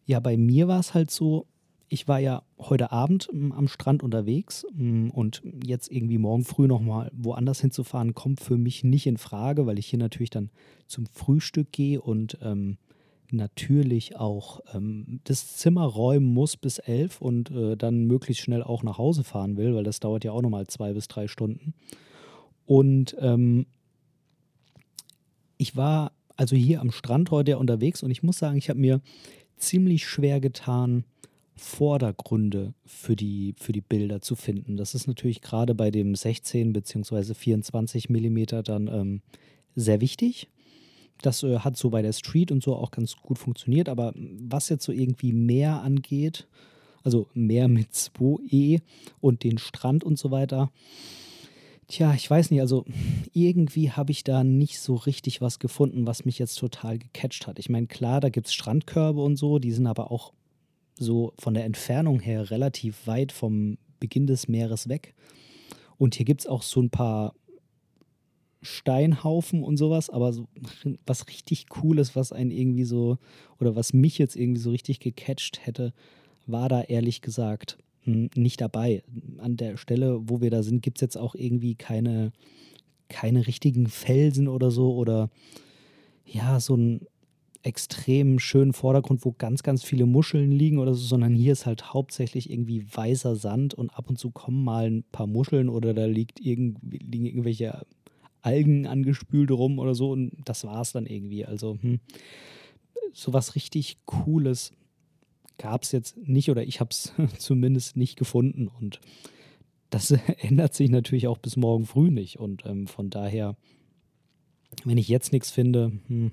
[0.05, 1.47] ja, bei mir war es halt so,
[1.89, 6.17] ich war ja heute Abend m, hm, am Strand unterwegs m, hm, und jetzt irgendwie
[6.17, 10.29] morgen früh nochmal woanders hinzufahren, kommt für mich nicht in Frage, weil ich hier natürlich
[10.29, 10.49] dann
[10.87, 12.77] zum Frühstück gehe und ähm,
[13.31, 18.83] natürlich auch ähm, das Zimmer räumen muss bis elf und äh, dann möglichst schnell auch
[18.83, 21.73] nach Hause fahren will, weil das dauert ja auch nochmal zwei bis drei Stunden.
[22.65, 23.65] Und ähm,
[25.57, 29.01] ich war also hier am Strand heute unterwegs und ich muss sagen, ich habe mir
[29.57, 31.03] ziemlich schwer getan,
[31.55, 34.77] Vordergründe für die, für die Bilder zu finden.
[34.77, 37.33] Das ist natürlich gerade bei dem 16 bzw.
[37.33, 39.21] 24 Millimeter dann ähm,
[39.75, 40.49] sehr wichtig.
[41.21, 44.69] Das äh, hat so bei der Street und so auch ganz gut funktioniert, aber was
[44.69, 46.47] jetzt so irgendwie mehr angeht,
[47.03, 48.81] also mehr mit 2E
[49.21, 50.71] und den Strand und so weiter,
[51.87, 52.83] Tja, ich weiß nicht, also
[53.31, 57.59] irgendwie habe ich da nicht so richtig was gefunden, was mich jetzt total gecatcht hat.
[57.59, 60.33] Ich meine, klar, da gibt es Strandkörbe und so, die sind aber auch
[60.99, 65.13] so von der Entfernung her relativ weit vom Beginn des Meeres weg.
[65.97, 67.33] Und hier gibt es auch so ein paar
[68.61, 70.47] Steinhaufen und sowas, aber so
[71.05, 73.17] was richtig Cooles, was einen irgendwie so,
[73.59, 75.93] oder was mich jetzt irgendwie so richtig gecatcht hätte,
[76.47, 79.03] war da ehrlich gesagt hm, nicht dabei.
[79.37, 82.31] An der Stelle, wo wir da sind, gibt es jetzt auch irgendwie keine,
[83.09, 85.29] keine richtigen Felsen oder so oder
[86.25, 87.05] ja, so einen
[87.63, 91.93] extrem schönen Vordergrund, wo ganz, ganz viele Muscheln liegen oder so, sondern hier ist halt
[91.93, 96.05] hauptsächlich irgendwie weißer Sand und ab und zu kommen mal ein paar Muscheln oder da
[96.05, 97.85] liegt irgend, liegen irgendwelche
[98.47, 101.45] Algen angespült rum oder so und das war es dann irgendwie.
[101.45, 101.99] Also hm,
[103.11, 104.71] so was richtig Cooles
[105.57, 109.01] gab es jetzt nicht oder ich habe es zumindest nicht gefunden und
[109.89, 113.57] das ändert sich natürlich auch bis morgen früh nicht und ähm, von daher,
[114.85, 116.31] wenn ich jetzt nichts finde, hm,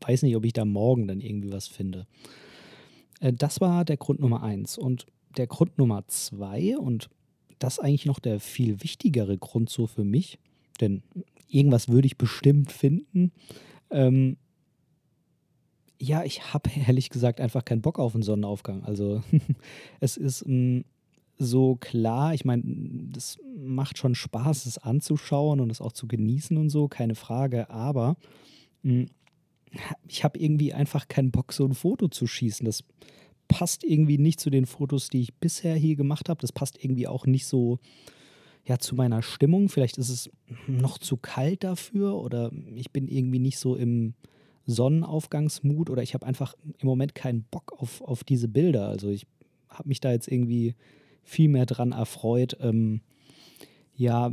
[0.00, 2.06] weiß nicht, ob ich da morgen dann irgendwie was finde.
[3.20, 7.10] Äh, das war der Grund Nummer eins und der Grund Nummer zwei und
[7.58, 10.38] das eigentlich noch der viel wichtigere Grund so für mich,
[10.80, 11.02] denn
[11.50, 13.32] irgendwas würde ich bestimmt finden.
[13.90, 14.36] Ähm,
[16.00, 18.84] ja, ich habe ehrlich gesagt einfach keinen Bock auf einen Sonnenaufgang.
[18.84, 19.22] Also
[20.00, 20.84] es ist m, mm,
[21.42, 22.62] so klar, ich meine,
[23.12, 27.70] das macht schon Spaß, es anzuschauen und es auch zu genießen und so, keine Frage,
[27.70, 28.16] aber
[28.82, 29.06] m, mm,
[30.08, 32.66] ich habe irgendwie einfach keinen Bock, so ein Foto zu schießen.
[32.66, 32.82] Das
[33.46, 36.40] passt irgendwie nicht zu den Fotos, die ich bisher hier gemacht habe.
[36.40, 37.78] Das passt irgendwie auch nicht so
[38.64, 39.68] ja, zu meiner Stimmung.
[39.68, 40.30] Vielleicht ist es
[40.66, 44.14] noch zu kalt dafür oder ich bin irgendwie nicht so im
[44.66, 48.88] Sonnenaufgangsmut oder ich habe einfach im Moment keinen Bock auf, auf diese Bilder.
[48.88, 49.26] Also ich
[49.68, 50.74] habe mich da jetzt irgendwie
[51.22, 53.00] viel mehr dran erfreut, ähm,
[54.00, 54.32] ja,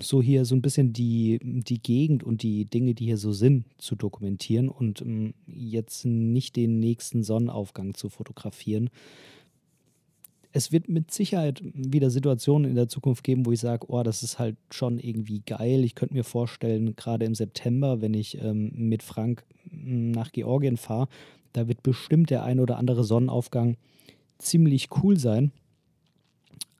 [0.00, 3.64] so hier so ein bisschen die, die Gegend und die Dinge, die hier so sind,
[3.78, 8.90] zu dokumentieren und ähm, jetzt nicht den nächsten Sonnenaufgang zu fotografieren.
[10.56, 14.22] Es wird mit Sicherheit wieder Situationen in der Zukunft geben, wo ich sage, oh, das
[14.22, 15.82] ist halt schon irgendwie geil.
[15.82, 20.76] Ich könnte mir vorstellen, gerade im September, wenn ich ähm, mit Frank hm, nach Georgien
[20.76, 21.08] fahre,
[21.52, 23.76] da wird bestimmt der ein oder andere Sonnenaufgang
[24.38, 25.50] ziemlich cool sein.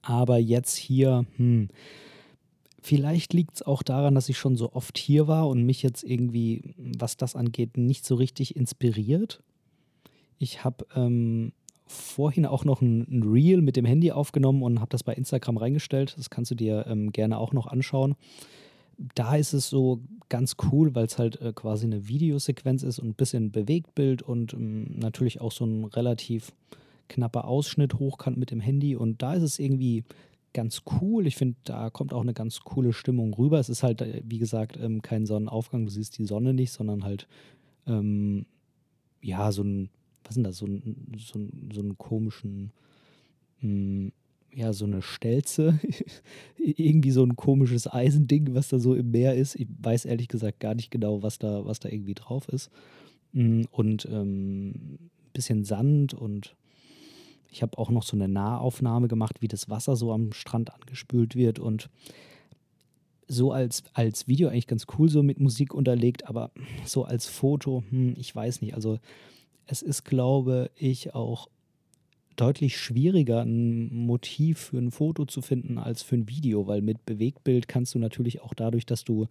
[0.03, 1.69] Aber jetzt hier, hm,
[2.87, 6.05] Vielleicht liegt es auch daran, dass ich schon so oft hier war und mich jetzt
[6.05, 9.43] irgendwie, was das angeht, nicht so richtig inspiriert.
[10.39, 11.53] Ich habe ähm,
[11.87, 15.57] vorhin auch noch ein, ein, Reel mit dem Handy aufgenommen und habe das bei Instagram
[15.57, 16.15] reingestellt.
[16.17, 18.15] Das kannst du dir ähm, gerne auch noch anschauen.
[19.15, 23.09] Da ist es so ganz cool, weil es halt äh, quasi eine Videosequenz ist und
[23.09, 26.53] ein bisschen Bewegtbild und ähm, natürlich auch so ein relativ
[27.09, 28.97] knapper Ausschnitt hochkant mit dem Handy.
[28.97, 30.05] Und da ist es irgendwie
[30.55, 31.27] ganz cool.
[31.27, 33.59] Ich finde, da kommt auch eine ganz coole Stimmung rüber.
[33.59, 35.85] Es ist halt, äh, wie gesagt, ähm, kein Sonnenaufgang.
[35.85, 37.29] Du siehst die Sonne nicht, sondern halt,
[37.87, 38.47] ähm,
[39.21, 39.91] ja, so ein,
[40.25, 42.73] was denn das, so ein, so ein, so einen komischen,
[43.61, 44.13] mh, hm,
[44.57, 45.81] ja, so eine Stelze.
[46.59, 49.57] irgendwie so ein komisches Eisending, was da so im Meer ist.
[49.57, 52.71] Ich weiß ehrlich gesagt gar nicht genau, was da, was da irgendwie drauf ist.
[53.33, 56.55] Hm, und ähm, ein bisschen Sand und
[57.51, 61.37] ich habe auch noch so eine Nahaufnahme gemacht, wie das Wasser so am Strand angespült
[61.37, 61.89] wird und
[63.29, 66.51] so als, als Video eigentlich ganz cool so mit Musik unterlegt, aber
[66.85, 68.75] so als Foto, hm, ich weiß nicht.
[68.75, 68.99] Also
[69.67, 71.49] es ist, glaube ich, auch
[72.37, 77.07] deutlich schwieriger, ein Motiv für ein Foto zu finden als für ein Video, weil mit
[77.07, 79.27] Bewegtbild kannst du natürlich auch dadurch, dass du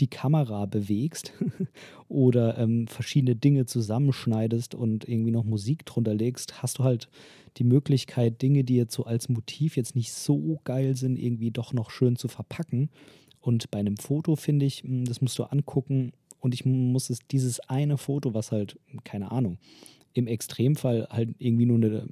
[0.00, 1.32] die Kamera bewegst
[2.08, 7.08] oder ähm, verschiedene Dinge zusammenschneidest und irgendwie noch Musik drunter legst, hast du halt
[7.58, 11.72] die Möglichkeit, Dinge, die jetzt so als Motiv jetzt nicht so geil sind, irgendwie doch
[11.72, 12.90] noch schön zu verpacken.
[13.40, 17.20] Und bei einem Foto finde ich, hm, das musst du angucken und ich muss es,
[17.30, 19.58] dieses eine Foto, was halt, keine Ahnung,
[20.12, 22.08] im Extremfall halt irgendwie nur eine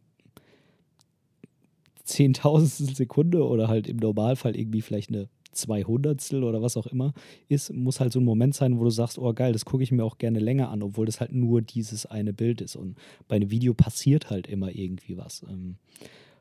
[2.04, 7.12] Zehntausendstel Sekunde oder halt im Normalfall irgendwie vielleicht eine Zweihundertstel oder was auch immer
[7.48, 9.90] ist, muss halt so ein Moment sein, wo du sagst, oh geil, das gucke ich
[9.90, 12.76] mir auch gerne länger an, obwohl das halt nur dieses eine Bild ist.
[12.76, 15.44] Und bei einem Video passiert halt immer irgendwie was.
[15.50, 15.74] Ähm,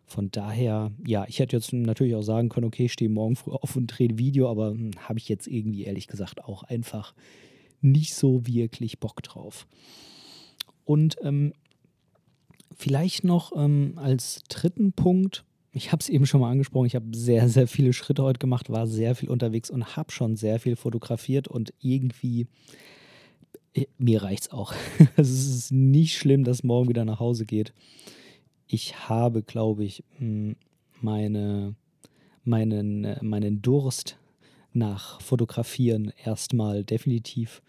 [0.05, 3.51] von daher, ja, ich hätte jetzt natürlich auch sagen können, okay, ich stehe morgen früh
[3.53, 7.15] auf und drehe ein Video, aber hm, habe ich jetzt irgendwie ehrlich gesagt auch einfach
[7.81, 9.67] nicht so wirklich Bock drauf.
[10.85, 11.53] Und ähm,
[12.75, 17.15] vielleicht noch ähm, als dritten Punkt, ich habe es eben schon mal angesprochen, ich habe
[17.15, 20.75] sehr, sehr viele Schritte heute gemacht, war sehr viel unterwegs und habe schon sehr viel
[20.75, 22.47] fotografiert und irgendwie,
[23.73, 24.73] äh, mir reicht es auch.
[25.15, 27.73] es ist nicht schlimm, dass morgen wieder nach Hause geht.
[28.65, 30.03] Ich habe, glaube ich,
[31.01, 31.75] meine,
[32.43, 34.17] meinen, äh, meinen Durst
[34.73, 37.61] nach Fotografieren erstmal definitiv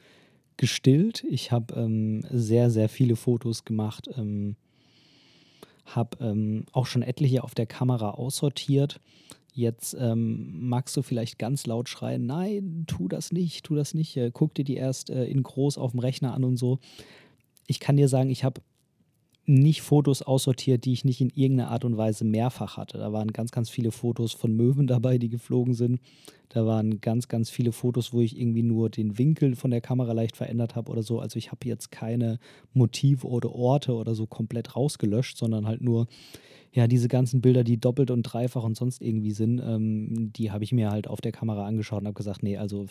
[0.56, 1.24] gestillt.
[1.28, 4.08] Ich habe ähm, sehr, sehr viele Fotos gemacht.
[4.16, 4.56] Ähm,
[5.86, 9.00] habe ähm, auch schon etliche auf der Kamera aussortiert.
[9.52, 14.16] Jetzt ähm, magst du vielleicht ganz laut schreien, nein, tu das nicht, tu das nicht,
[14.16, 16.78] äh, guck dir die erst äh, in groß auf dem Rechner an und so.
[17.66, 18.60] Ich kann dir sagen, ich habe
[19.50, 22.98] nicht Fotos aussortiert, die ich nicht in irgendeiner Art und Weise mehrfach hatte.
[22.98, 26.00] Da waren ganz, ganz viele Fotos von Möwen dabei, die geflogen sind.
[26.48, 30.12] Da waren ganz, ganz viele Fotos, wo ich irgendwie nur den Winkel von der Kamera
[30.12, 31.20] leicht verändert habe oder so.
[31.20, 32.38] Also ich habe jetzt keine
[32.72, 36.06] Motive oder Orte oder so komplett rausgelöscht, sondern halt nur
[36.72, 40.62] ja, diese ganzen Bilder, die doppelt und dreifach und sonst irgendwie sind, ähm, die habe
[40.62, 42.86] ich mir halt auf der Kamera angeschaut und habe gesagt, nee, also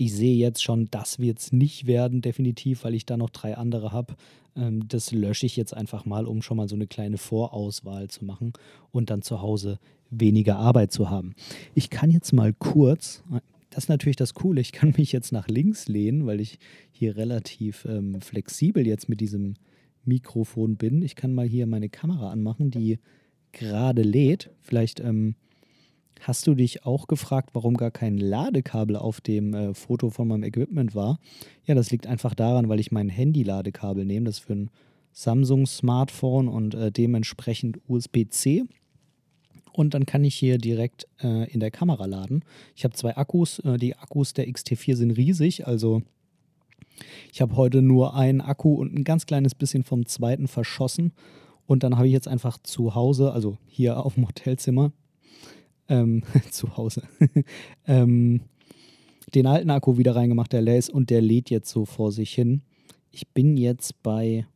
[0.00, 3.58] ich sehe jetzt schon, das wird es nicht werden, definitiv, weil ich da noch drei
[3.58, 4.16] andere habe.
[4.56, 8.24] Ähm, das lösche ich jetzt einfach mal, um schon mal so eine kleine Vorauswahl zu
[8.24, 8.54] machen
[8.92, 9.78] und dann zu Hause
[10.08, 11.34] weniger Arbeit zu haben.
[11.74, 13.22] Ich kann jetzt mal kurz,
[13.68, 16.58] das ist natürlich das Coole, ich kann mich jetzt nach links lehnen, weil ich
[16.92, 19.56] hier relativ ähm, flexibel jetzt mit diesem
[20.06, 21.02] Mikrofon bin.
[21.02, 23.00] Ich kann mal hier meine Kamera anmachen, die
[23.52, 24.48] gerade lädt.
[24.62, 25.34] Vielleicht ähm,
[26.20, 30.42] Hast du dich auch gefragt, warum gar kein Ladekabel auf dem äh, Foto von meinem
[30.42, 31.18] Equipment war?
[31.64, 34.26] Ja, das liegt einfach daran, weil ich mein Handy-Ladekabel nehme.
[34.26, 34.70] Das für ein
[35.12, 38.64] Samsung-Smartphone und äh, dementsprechend USB-C.
[39.72, 42.44] Und dann kann ich hier direkt äh, in der Kamera laden.
[42.76, 43.60] Ich habe zwei Akkus.
[43.60, 45.66] Äh, die Akkus der XT4 sind riesig.
[45.66, 46.02] Also
[47.32, 51.12] ich habe heute nur einen Akku und ein ganz kleines bisschen vom zweiten verschossen.
[51.66, 54.92] Und dann habe ich jetzt einfach zu Hause, also hier auf dem Hotelzimmer,
[55.90, 57.02] ähm, zu Hause,
[57.86, 58.40] ähm,
[59.34, 62.32] den alten Akku wieder reingemacht, der leer ist und der lädt jetzt so vor sich
[62.32, 62.62] hin.
[63.12, 64.46] ich bin jetzt bei,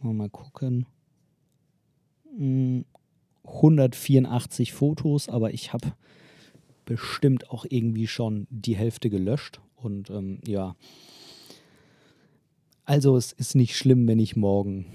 [0.00, 0.86] mal gucken,
[3.44, 5.92] 184 hm, Fotos, aber ich habe
[6.84, 9.60] bestimmt auch irgendwie schon die Hälfte gelöscht.
[9.76, 10.76] Und ähm, ja,
[12.84, 14.86] also es ist nicht schlimm, wenn ich morgen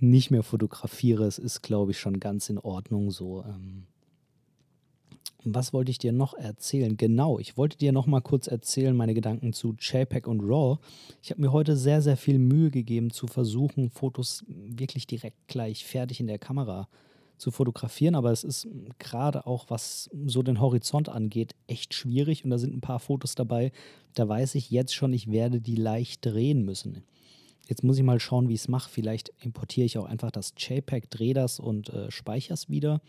[0.00, 1.24] nicht mehr fotografiere.
[1.24, 3.44] Es ist, glaube ich, schon ganz in Ordnung so.
[3.44, 3.86] Ähm,
[5.46, 6.96] was wollte ich dir noch erzählen?
[6.96, 10.78] Genau, ich wollte dir noch mal kurz erzählen, meine Gedanken zu JPEG und RAW.
[11.22, 15.84] Ich habe mir heute sehr, sehr viel Mühe gegeben, zu versuchen, Fotos wirklich direkt gleich
[15.84, 16.88] fertig in der Kamera
[17.36, 18.68] zu fotografieren, aber es ist
[18.98, 23.34] gerade auch, was so den Horizont angeht, echt schwierig und da sind ein paar Fotos
[23.34, 23.72] dabei,
[24.14, 27.02] da weiß ich jetzt schon, ich werde die leicht drehen müssen.
[27.68, 28.90] Jetzt muss ich mal schauen, wie ich es mache.
[28.90, 33.00] Vielleicht importiere ich auch einfach das JPEG, drehe das und äh, speichere es wieder.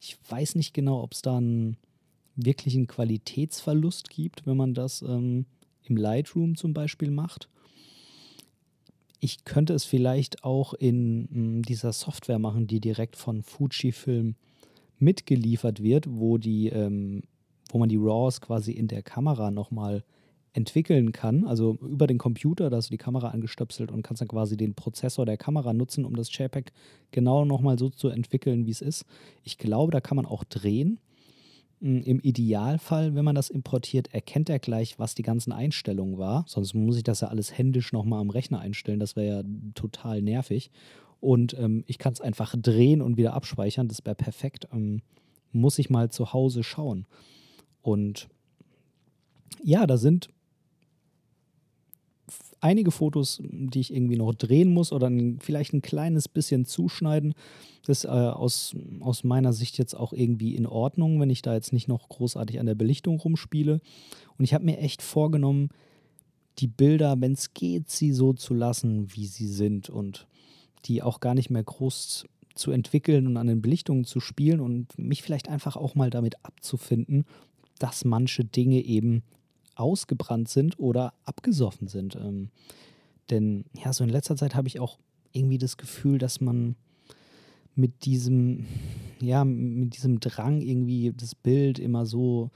[0.00, 1.76] Ich weiß nicht genau, ob es da einen
[2.34, 5.46] wirklichen Qualitätsverlust gibt, wenn man das ähm,
[5.84, 7.48] im Lightroom zum Beispiel macht.
[9.20, 14.34] Ich könnte es vielleicht auch in mh, hm, dieser Software machen, die direkt von Fujifilm
[14.98, 17.22] mitgeliefert wird, wo, die, ähm,
[17.70, 20.04] wo man die RAWs quasi in der Kamera nochmal mal
[20.52, 24.28] entwickeln kann, also über den Computer, da hast du die Kamera angestöpselt und kannst dann
[24.28, 26.72] quasi den Prozessor der Kamera nutzen, um das JPEG
[27.12, 29.04] genau nochmal so zu entwickeln, wie es ist.
[29.44, 30.98] Ich glaube, da kann man auch drehen.
[31.80, 36.44] Hm, Im Idealfall, wenn man das importiert, erkennt er gleich, was die ganzen Einstellungen war.
[36.48, 39.00] Sonst muss ich das ja alles händisch nochmal am Rechner einstellen.
[39.00, 40.70] Das wäre ja total nervig.
[41.20, 43.86] Und ähm, ich kann es einfach drehen und wieder abspeichern.
[43.86, 44.66] Das wäre perfekt.
[44.72, 45.02] Ähm,
[45.52, 47.06] muss ich mal zu Hause schauen.
[47.82, 48.28] Und
[49.62, 50.30] ja, da sind
[52.60, 57.34] einige Fotos, die ich irgendwie noch drehen muss oder vielleicht ein kleines bisschen zuschneiden.
[57.86, 61.54] Das ist äh, aus, aus meiner Sicht jetzt auch irgendwie in Ordnung, wenn ich da
[61.54, 63.80] jetzt nicht noch großartig an der Belichtung rumspiele.
[64.38, 65.70] Und ich habe mir echt vorgenommen,
[66.58, 70.26] die Bilder, wenn es geht, sie so zu lassen, wie sie sind und
[70.84, 74.98] die auch gar nicht mehr groß zu entwickeln und an den Belichtungen zu spielen und
[74.98, 77.24] mich vielleicht einfach auch mal damit abzufinden,
[77.78, 79.22] dass manche Dinge eben
[79.80, 82.16] ausgebrannt sind oder abgesoffen sind.
[82.16, 82.50] Ähm,
[83.30, 84.98] denn ja, so in letzter Zeit habe ich auch
[85.32, 86.76] irgendwie das Gefühl, dass man
[87.74, 88.66] mit diesem,
[89.20, 92.50] ja, mit diesem Drang irgendwie das Bild immer so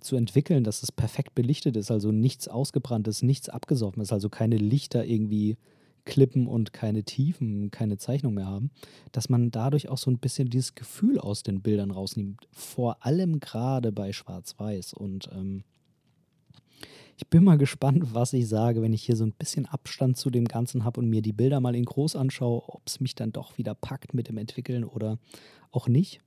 [0.00, 4.56] zu entwickeln, dass es perfekt belichtet ist, also nichts ausgebranntes, nichts abgesoffen ist, also keine
[4.56, 5.56] Lichter irgendwie
[6.04, 8.70] klippen und keine Tiefen, keine Zeichnung mehr haben,
[9.12, 12.46] dass man dadurch auch so ein bisschen dieses Gefühl aus den Bildern rausnimmt.
[12.52, 14.92] Vor allem gerade bei Schwarz-Weiß.
[14.92, 15.64] Und ähm,
[17.16, 20.30] ich bin mal gespannt, was ich sage, wenn ich hier so ein bisschen Abstand zu
[20.30, 23.32] dem Ganzen habe und mir die Bilder mal in groß anschaue, ob es mich dann
[23.32, 25.18] doch wieder packt mit dem Entwickeln oder
[25.70, 26.20] auch nicht.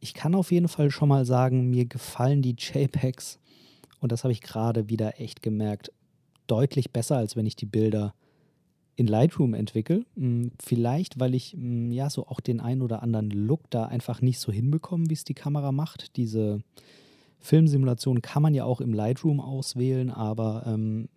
[0.00, 3.38] Ich kann auf jeden Fall schon mal sagen, mir gefallen die JPEGs
[4.00, 5.92] und das habe ich gerade wieder echt gemerkt,
[6.46, 8.14] deutlich besser, als wenn ich die Bilder
[8.96, 10.04] in Lightroom entwickle.
[10.16, 14.20] Hm, vielleicht, weil ich hm, ja so auch den einen oder anderen Look da einfach
[14.20, 16.16] nicht so hinbekomme, wie es die Kamera macht.
[16.16, 16.60] Diese
[17.38, 21.08] Filmsimulation kann man ja auch im Lightroom auswählen, aber ähm,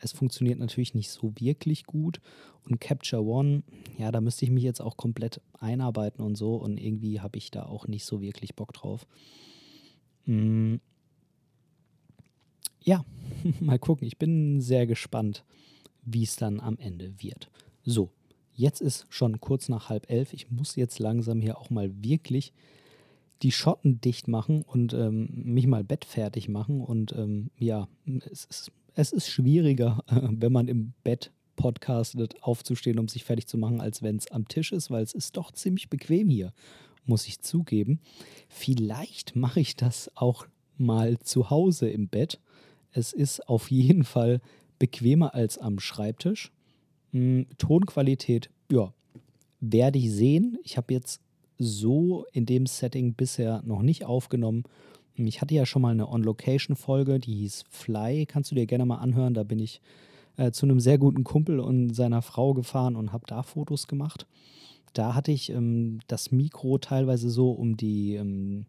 [0.00, 2.20] es funktioniert natürlich nicht so wirklich gut.
[2.64, 3.62] Und Capture One,
[3.98, 6.56] ja, da müsste ich mich jetzt auch komplett einarbeiten und so.
[6.56, 9.06] Und irgendwie habe ich da auch nicht so wirklich Bock drauf.
[10.24, 10.80] Hm.
[12.82, 13.04] Ja,
[13.60, 14.06] mal gucken.
[14.06, 15.44] Ich bin sehr gespannt,
[16.02, 17.50] wie es dann am Ende wird.
[17.84, 18.10] So,
[18.54, 20.32] jetzt ist schon kurz nach halb elf.
[20.32, 22.52] Ich muss jetzt langsam hier auch mal wirklich
[23.42, 26.80] die Schotten dicht machen und ähm, mich mal bettfertig machen.
[26.80, 27.88] Und ähm, ja,
[28.30, 33.46] es ist, es ist schwieriger, äh, wenn man im Bett podcastet, aufzustehen, um sich fertig
[33.46, 36.52] zu machen, als wenn es am Tisch ist, weil es ist doch ziemlich bequem hier,
[37.06, 38.00] muss ich zugeben.
[38.48, 42.40] Vielleicht mache ich das auch mal zu Hause im Bett.
[42.90, 44.40] Es ist auf jeden Fall
[44.78, 46.52] bequemer als am Schreibtisch.
[47.12, 48.92] Hm, Tonqualität, ja,
[49.60, 50.58] werde ich sehen.
[50.62, 51.20] Ich habe jetzt
[51.58, 54.64] so in dem Setting bisher noch nicht aufgenommen.
[55.16, 58.26] Ich hatte ja schon mal eine On-Location-Folge, die hieß Fly.
[58.26, 59.34] Kannst du dir gerne mal anhören.
[59.34, 59.80] Da bin ich
[60.36, 64.26] äh, zu einem sehr guten Kumpel und seiner Frau gefahren und habe da Fotos gemacht.
[64.92, 68.66] Da hatte ich ähm, das Mikro teilweise so, um die ähm,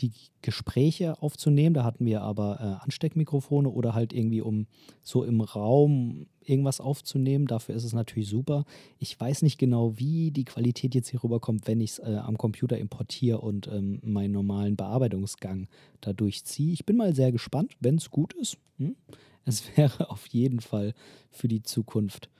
[0.00, 1.74] die Gespräche aufzunehmen.
[1.74, 4.66] Da hatten wir aber äh, Ansteckmikrofone oder halt irgendwie, um
[5.02, 7.46] so im Raum irgendwas aufzunehmen.
[7.46, 8.64] Dafür ist es natürlich super.
[8.98, 12.36] Ich weiß nicht genau, wie die Qualität jetzt hier rüberkommt, wenn ich es äh, am
[12.36, 15.68] Computer importiere und ähm, meinen normalen Bearbeitungsgang
[16.00, 16.72] da durchziehe.
[16.72, 18.58] Ich bin mal sehr gespannt, wenn es gut ist.
[18.78, 18.96] Hm?
[19.44, 20.94] Es wäre auf jeden Fall
[21.30, 22.30] für die Zukunft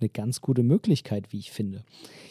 [0.00, 1.84] eine ganz gute Möglichkeit, wie ich finde.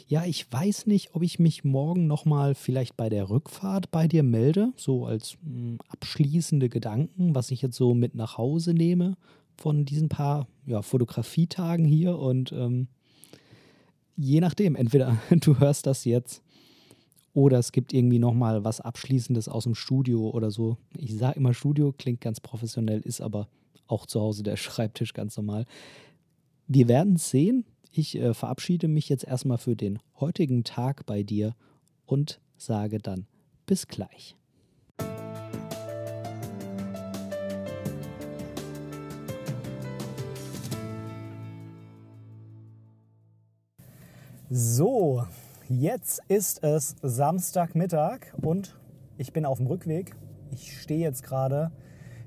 [0.07, 4.23] Ja, ich weiß nicht, ob ich mich morgen nochmal vielleicht bei der Rückfahrt bei dir
[4.23, 9.17] melde, so als mh, hm, abschließende Gedanken, was ich jetzt so mit nach Hause nehme,
[9.55, 12.87] von diesen paar ja, Fotografietagen hier und ähm,
[14.15, 16.41] je nachdem, entweder du hörst das jetzt
[17.33, 20.77] oder es gibt irgendwie nochmal was Abschließendes aus dem Studio oder so.
[20.97, 23.47] Ich sage immer Studio, klingt ganz professionell, ist aber
[23.87, 25.65] auch zu Hause der Schreibtisch ganz normal.
[26.71, 27.65] Wir werden es sehen.
[27.91, 31.55] Ich äh, verabschiede mich jetzt erstmal für den heutigen Tag bei dir
[32.05, 33.25] und sage dann
[33.65, 34.35] bis gleich.
[44.51, 45.23] So,
[45.69, 48.77] jetzt ist es Samstagmittag und
[49.17, 50.15] ich bin auf dem Rückweg.
[50.51, 51.71] Ich stehe jetzt gerade.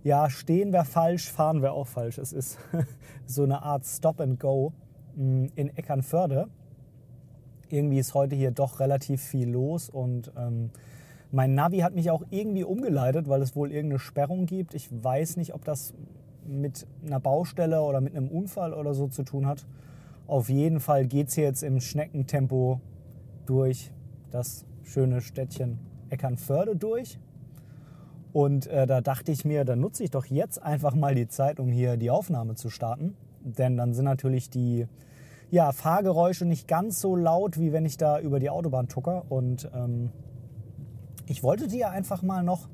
[0.05, 2.19] Ja, stehen wir falsch, fahren wir auch falsch.
[2.19, 2.59] Es ist
[3.27, 4.73] so eine Art Stop and Go
[5.15, 6.49] mm, in Eckernförde.
[7.69, 10.71] Irgendwie ist heute hier doch relativ viel los und ähm,
[11.31, 14.75] mein Navi hat mich auch irgendwie umgeleitet, weil es wohl irgendeine Sperrung gibt.
[14.75, 15.95] Ich weiß nicht, ob das
[16.45, 19.65] mit einer Baustelle oder mit einem Unfall oder so zu tun hat.
[20.27, 22.81] Auf jeden Fall geht es jetzt im Schneckentempo
[23.47, 23.93] durch
[24.33, 25.79] das schöne Städtchen
[26.11, 27.19] Eckernförde durch.
[28.33, 31.61] Und äh, da dachte ich mir, dann nutze ich doch jetzt einfach mal die Zeit,
[31.61, 33.15] um hier die Aufnahme zu starten.
[33.45, 34.87] Denn dann sind natürlich die
[35.51, 39.25] ja, Fahrgeräusche nicht ganz so laut, wie wenn ich da über die Autobahn tucker.
[39.29, 40.11] Und ähm,
[41.27, 42.69] ich wollte dir einfach mal noch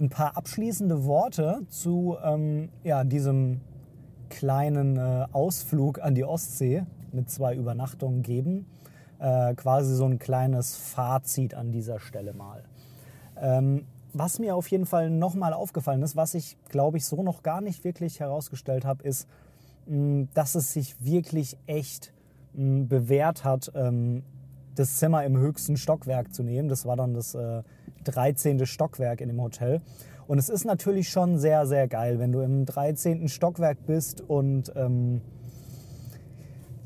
[0.00, 3.60] ein paar abschließende Worte zu ähm, ja, diesem
[4.30, 8.66] kleinen äh, Ausflug an die Ostsee mit zwei Übernachtungen geben.
[9.20, 12.64] Äh, quasi so ein kleines Fazit an dieser Stelle mal.
[13.40, 17.42] Ähm, was mir auf jeden Fall nochmal aufgefallen ist, was ich glaube ich so noch
[17.42, 19.28] gar nicht wirklich herausgestellt habe, ist,
[19.86, 22.12] mh, dass es sich wirklich echt
[22.54, 24.22] mh, bewährt hat, ähm,
[24.74, 26.68] das Zimmer im höchsten Stockwerk zu nehmen.
[26.68, 27.62] Das war dann das äh,
[28.04, 28.64] 13.
[28.64, 29.80] Stockwerk in dem Hotel.
[30.28, 33.28] Und es ist natürlich schon sehr, sehr geil, wenn du im 13.
[33.28, 35.22] Stockwerk bist und ähm,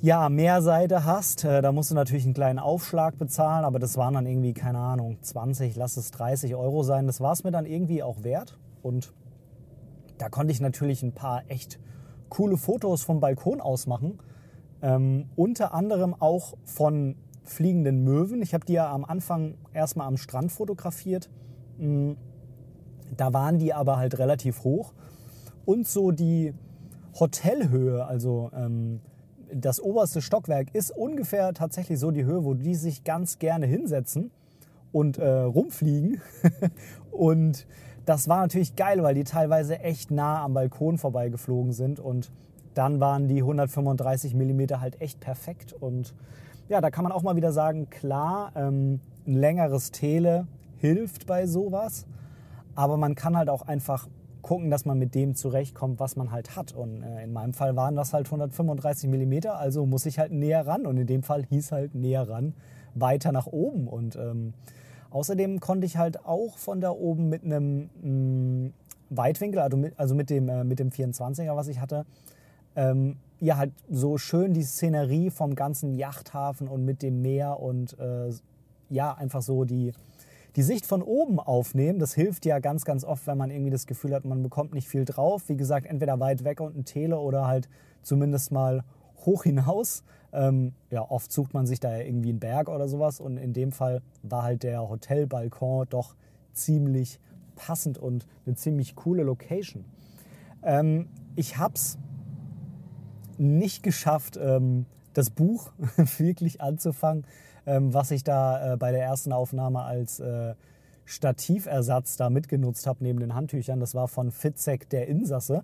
[0.03, 1.45] ja, mehr Seite hast.
[1.45, 4.79] Äh, da musst du natürlich einen kleinen Aufschlag bezahlen, aber das waren dann irgendwie, keine
[4.79, 7.07] Ahnung, 20, lass es 30 Euro sein.
[7.07, 8.59] Das war es mir dann irgendwie auch wert.
[8.83, 9.15] Und
[10.19, 11.79] da konnte ich natürlich ein paar echt
[12.29, 14.19] coole Fotos vom Balkon aus machen.
[14.83, 18.43] Ähm, unter anderem auch von fliegenden Möwen.
[18.43, 21.31] Ich habe die ja am Anfang erstmal am Strand fotografiert.
[21.79, 22.17] Mhm
[23.17, 24.93] da waren die aber halt relativ hoch.
[25.65, 26.55] Und so die
[27.19, 29.01] Hotelhöhe, also ähm,
[29.55, 34.31] das oberste Stockwerk, ist ungefähr tatsächlich so die Höhe, wo die sich ganz gerne hinsetzen
[34.93, 36.21] und äh, rumfliegen.
[37.11, 37.67] und
[38.05, 42.01] das war natürlich geil, weil die teilweise echt nah am Balkon vorbeigeflogen sind.
[42.01, 42.31] Und
[42.75, 45.73] dann waren die 135 mm halt echt perfekt.
[45.73, 46.15] Und
[46.69, 50.47] ja, da kann man auch mal wieder sagen, klar, ähm, ein längeres Tele
[50.79, 52.07] hilft bei sowas.
[52.75, 54.09] Aber man kann halt auch einfach
[54.43, 56.73] gucken, dass man mit dem zurechtkommt, was man halt hat.
[56.73, 60.67] Und äh, in meinem Fall waren das halt 135 mm, also muss ich halt näher
[60.67, 60.87] ran.
[60.87, 62.55] Und in dem Fall hieß halt näher ran,
[62.95, 63.89] weiter nach oben.
[63.89, 64.53] Und ähm,
[65.11, 68.73] außerdem konnte ich halt auch von da oben mit einem mm,
[69.11, 72.05] Weitwinkel, also mit, also mit, dem, äh, mit dem 24er, was ich hatte,
[72.77, 77.99] ähm, ja halt so schön die Szenerie vom ganzen Yachthafen und mit dem Meer und
[77.99, 78.31] äh,
[78.89, 79.93] ja einfach so die
[80.57, 83.87] die Sicht von oben aufnehmen, das hilft ja ganz, ganz oft, wenn man irgendwie das
[83.87, 85.49] Gefühl hat, man bekommt nicht viel drauf.
[85.49, 87.69] Wie gesagt, entweder weit weg und ein Tele oder halt
[88.03, 88.85] zumindest mal
[89.25, 90.05] hoch hinaus.
[90.33, 93.73] Ähm, ja, oft sucht man sich da irgendwie einen Berg oder sowas und in dem
[93.73, 96.15] Fall war halt der Hotelbalkon doch
[96.53, 97.19] ziemlich
[97.55, 99.85] passend und eine ziemlich coole Location.
[100.63, 101.99] Ähm, ich habe es
[103.39, 105.73] nicht geschafft, ähm, das Buch
[106.19, 107.25] wirklich anzufangen
[107.67, 110.55] ähm, was ich da äh, bei der ersten Aufnahme als äh,
[111.05, 113.81] Stativersatz da mitgenutzt habe neben den Handtüchern.
[113.81, 115.63] Das war von Fitzek der Insasse.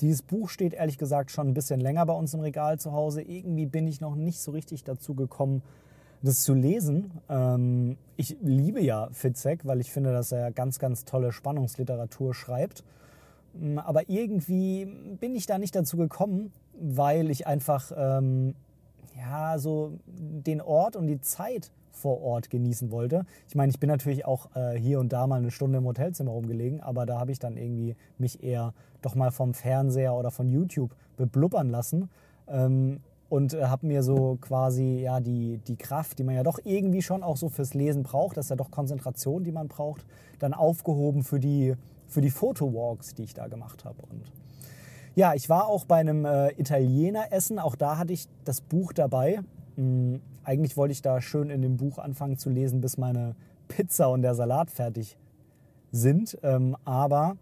[0.00, 3.22] Dieses Buch steht ehrlich gesagt schon ein bisschen länger bei uns im Regal zu Hause.
[3.22, 5.62] Irgendwie bin ich noch nicht so richtig dazu gekommen,
[6.22, 7.12] das zu lesen.
[7.28, 12.84] Ähm, ich liebe ja Fitzek, weil ich finde, dass er ganz, ganz tolle Spannungsliteratur schreibt.
[13.54, 14.86] Mm, aber irgendwie
[15.20, 18.54] bin ich da nicht dazu gekommen, weil ich einfach ähm,
[19.18, 23.26] ja, so den Ort und die Zeit vor Ort genießen wollte.
[23.48, 26.30] Ich meine, ich bin natürlich auch äh, hier und da mal eine Stunde im Hotelzimmer
[26.30, 30.48] rumgelegen, aber da habe ich dann irgendwie mich eher doch mal vom Fernseher oder von
[30.48, 32.08] YouTube beblubbern lassen
[32.46, 36.60] ähm, und äh, habe mir so quasi ja die, die Kraft, die man ja doch
[36.64, 40.06] irgendwie schon auch so fürs Lesen braucht, das ist ja doch Konzentration, die man braucht,
[40.38, 41.74] dann aufgehoben für die,
[42.06, 44.00] für die Fotowalks, die ich da gemacht habe.
[44.02, 44.30] Und
[45.18, 47.58] ja, ich war auch bei einem äh, Italiener essen.
[47.58, 49.40] Auch da hatte ich das Buch dabei.
[49.74, 53.34] Hm, eigentlich wollte ich da schön in dem Buch anfangen zu lesen, bis meine
[53.66, 55.18] Pizza und der Salat fertig
[55.90, 56.38] sind.
[56.44, 57.36] Ähm, aber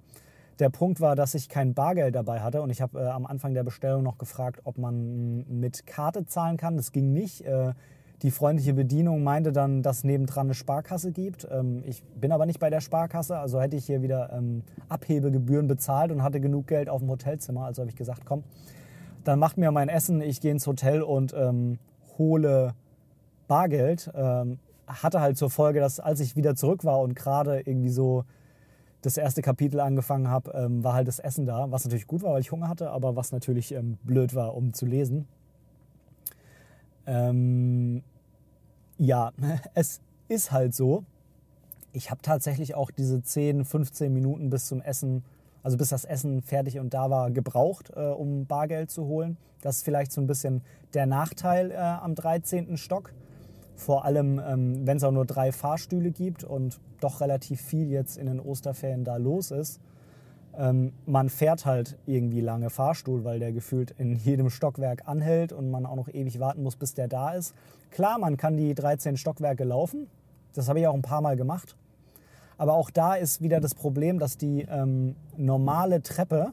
[0.59, 3.53] Der Punkt war, dass ich kein Bargeld dabei hatte und ich habe äh, am Anfang
[3.53, 6.79] der Bestellung noch gefragt, ob man mit Karte zahlen kann.
[6.79, 7.43] Das ging nicht.
[7.43, 7.75] Äh,
[8.23, 11.47] die freundliche Bedienung meinte dann, dass nebendran eine Sparkasse gibt.
[11.51, 15.67] Ähm, ich bin aber nicht bei der Sparkasse, also hätte ich hier wieder ähm, Abhebegebühren
[15.67, 17.65] bezahlt und hatte genug Geld auf dem Hotelzimmer.
[17.65, 18.45] Also habe ich gesagt, komm,
[19.25, 21.79] dann macht mir mein Essen, ich gehe ins Hotel und ähm,
[22.17, 22.75] hole
[23.49, 24.11] Bargeld.
[24.15, 28.25] Ähm, hatte halt zur Folge, dass als ich wieder zurück war und gerade irgendwie so
[29.03, 32.33] das erste Kapitel angefangen habe, ähm, war halt das Essen da, was natürlich gut war,
[32.33, 35.29] weil ich Hunger hatte, aber was natürlich ähm, blöd war, um zu lesen.
[37.07, 38.03] Ähm,
[38.99, 39.33] ja,
[39.75, 41.05] es ist halt so.
[41.93, 45.25] Ich habe tatsächlich auch diese 10, 15 Minuten bis zum Essen,
[45.63, 49.37] also bis das Essen fertig und da war, gebraucht, äh, um Bargeld zu holen.
[49.63, 50.63] Das ist vielleicht so ein bisschen
[50.95, 52.77] der Nachteil äh, am 13.
[52.77, 53.13] Stock.
[53.77, 58.17] Vor allem, ähm, wenn es auch nur drei Fahrstühle gibt und doch relativ viel jetzt
[58.17, 59.81] in den Osterferien da los ist.
[60.59, 65.71] Ähm, man fährt halt irgendwie lange Fahrstuhl, weil der gefühlt in jedem Stockwerk anhält und
[65.71, 67.55] man auch noch ewig warten muss, bis der da ist.
[67.91, 70.07] Klar, man kann die 13 Stockwerke laufen.
[70.55, 71.77] Das habe ich auch ein paar Mal gemacht.
[72.59, 76.53] Aber auch da ist wieder das Problem, dass die ähm, normale Treppe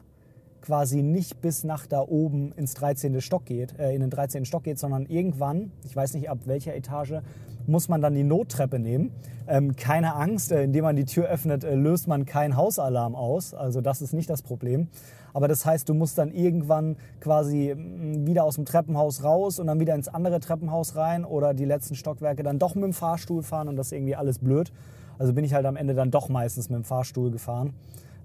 [0.60, 3.20] quasi nicht bis nach da oben ins 13.
[3.20, 4.44] Stock geht, äh, in den 13.
[4.44, 7.20] Stock geht, sondern irgendwann, ich weiß nicht ab welcher Etage,
[7.66, 9.10] muss man dann die Nottreppe nehmen.
[9.46, 13.54] Ähm, keine Angst, äh, indem man die Tür öffnet, äh, löst man keinen Hausalarm aus.
[13.54, 14.88] Also das ist nicht das Problem.
[15.34, 19.66] Aber das heißt, du musst dann irgendwann quasi mm, wieder aus dem Treppenhaus raus und
[19.66, 23.42] dann wieder ins andere Treppenhaus rein oder die letzten Stockwerke dann doch mit dem Fahrstuhl
[23.42, 24.72] fahren und das ist irgendwie alles blöd.
[25.18, 27.74] Also bin ich halt am Ende dann doch meistens mit dem Fahrstuhl gefahren.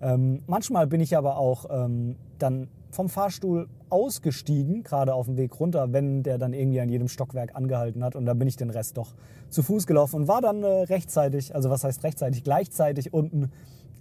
[0.02, 5.60] Ähm, manchmal bin ich aber auch ähm, dann vom Fahrstuhl ausgestiegen, gerade auf dem Weg
[5.60, 8.16] runter, wenn der dann irgendwie an jedem Stockwerk angehalten hat.
[8.16, 9.14] Und dann bin ich den Rest doch
[9.50, 13.52] zu Fuß gelaufen und war dann äh, rechtzeitig, also was heißt rechtzeitig, gleichzeitig unten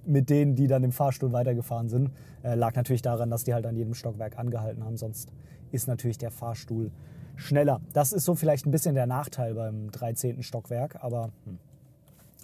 [0.06, 2.10] mit denen, die dann im Fahrstuhl weitergefahren sind.
[2.42, 4.96] Äh, lag natürlich daran, dass die halt an jedem Stockwerk angehalten haben.
[4.96, 5.30] Sonst
[5.70, 6.90] ist natürlich der Fahrstuhl
[7.36, 7.80] schneller.
[7.92, 10.42] Das ist so vielleicht ein bisschen der Nachteil beim 13.
[10.42, 11.02] Stockwerk.
[11.02, 11.58] Aber hm.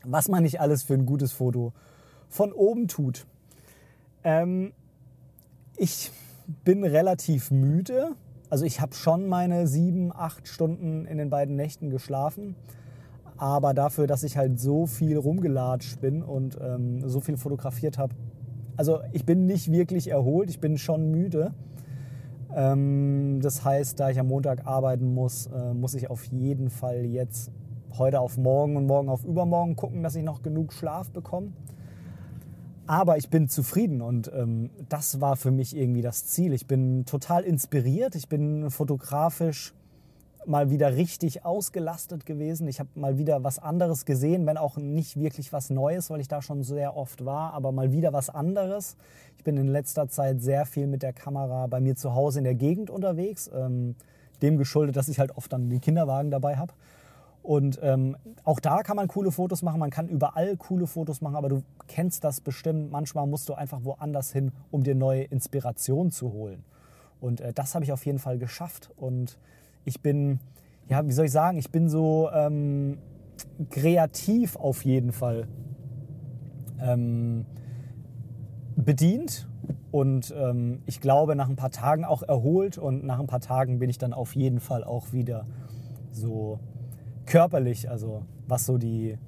[0.04, 1.72] was man nicht alles für ein gutes Foto
[2.28, 3.26] von oben tut.
[4.24, 4.72] Ähm,
[5.76, 6.10] ich
[6.64, 8.12] bin relativ müde.
[8.50, 12.56] Also ich habe schon meine sieben, acht Stunden in den beiden Nächten geschlafen.
[13.36, 18.14] Aber dafür, dass ich halt so viel rumgelatscht bin und ähm, so viel fotografiert habe,
[18.76, 21.52] also ich bin nicht wirklich erholt, ich bin schon müde.
[22.54, 27.04] Ähm, das heißt, da ich am Montag arbeiten muss, äh, muss ich auf jeden Fall
[27.04, 27.50] jetzt
[27.98, 31.52] heute auf morgen und morgen auf übermorgen gucken, dass ich noch genug Schlaf bekomme.
[32.86, 36.52] Aber ich bin zufrieden und ähm, das war für mich irgendwie das Ziel.
[36.52, 38.14] Ich bin total inspiriert.
[38.14, 39.74] Ich bin fotografisch
[40.46, 42.68] mal wieder richtig ausgelastet gewesen.
[42.68, 46.28] Ich habe mal wieder was anderes gesehen, wenn auch nicht wirklich was Neues, weil ich
[46.28, 48.96] da schon sehr oft war, aber mal wieder was anderes.
[49.38, 52.44] Ich bin in letzter Zeit sehr viel mit der Kamera bei mir zu Hause in
[52.44, 53.50] der Gegend unterwegs.
[53.54, 53.94] Ähm,
[54.42, 56.74] dem geschuldet, dass ich halt oft dann den Kinderwagen dabei habe.
[57.44, 61.36] Und ähm, auch da kann man coole Fotos machen, man kann überall coole Fotos machen,
[61.36, 62.90] aber du kennst das bestimmt.
[62.90, 66.64] Manchmal musst du einfach woanders hin, um dir neue Inspiration zu holen.
[67.20, 68.92] Und äh, das habe ich auf jeden Fall geschafft.
[68.96, 69.38] Und
[69.84, 70.40] ich bin,
[70.88, 72.96] ja, wie soll ich sagen, ich bin so ähm,
[73.68, 75.46] kreativ auf jeden Fall
[76.80, 77.44] ähm,
[78.74, 79.46] bedient.
[79.90, 82.78] Und ähm, ich glaube, nach ein paar Tagen auch erholt.
[82.78, 85.44] Und nach ein paar Tagen bin ich dann auf jeden Fall auch wieder
[86.10, 86.58] so
[87.26, 89.18] körperlich, also was so die,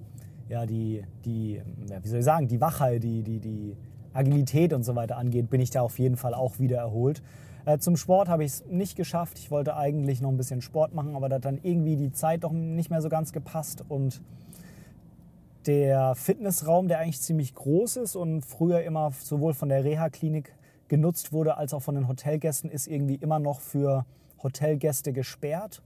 [0.49, 3.76] ja, die, die, ja, wie soll ich sagen, die Wachheit, die, die, die
[4.12, 7.22] Agilität und so weiter angeht, bin ich da auf jeden Fall auch wieder erholt.
[7.64, 9.38] Äh, zum Sport habe ich es nicht geschafft.
[9.38, 12.44] Ich wollte eigentlich noch ein bisschen Sport machen, aber da hat dann irgendwie die Zeit
[12.44, 14.22] doch nicht mehr so ganz gepasst und
[15.66, 20.55] der Fitnessraum, der eigentlich ziemlich groß ist und früher immer sowohl von der Reha-Klinik
[20.86, 24.07] genutzt wurde als auch von den Hotelgästen, ist irgendwie immer noch für
[24.42, 25.82] Hotelgäste gesperrt.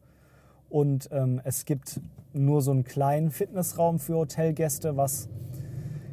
[0.71, 2.01] Und ähm, es gibt
[2.33, 5.29] nur so einen kleinen Fitnessraum für Hotelgäste, was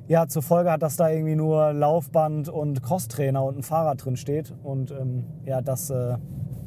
[0.07, 4.17] ja zur Folge hat, dass da irgendwie nur Laufband und Crosstrainer und ein Fahrrad drin
[4.17, 4.53] steht.
[4.63, 6.17] Und ähm, ja, das äh,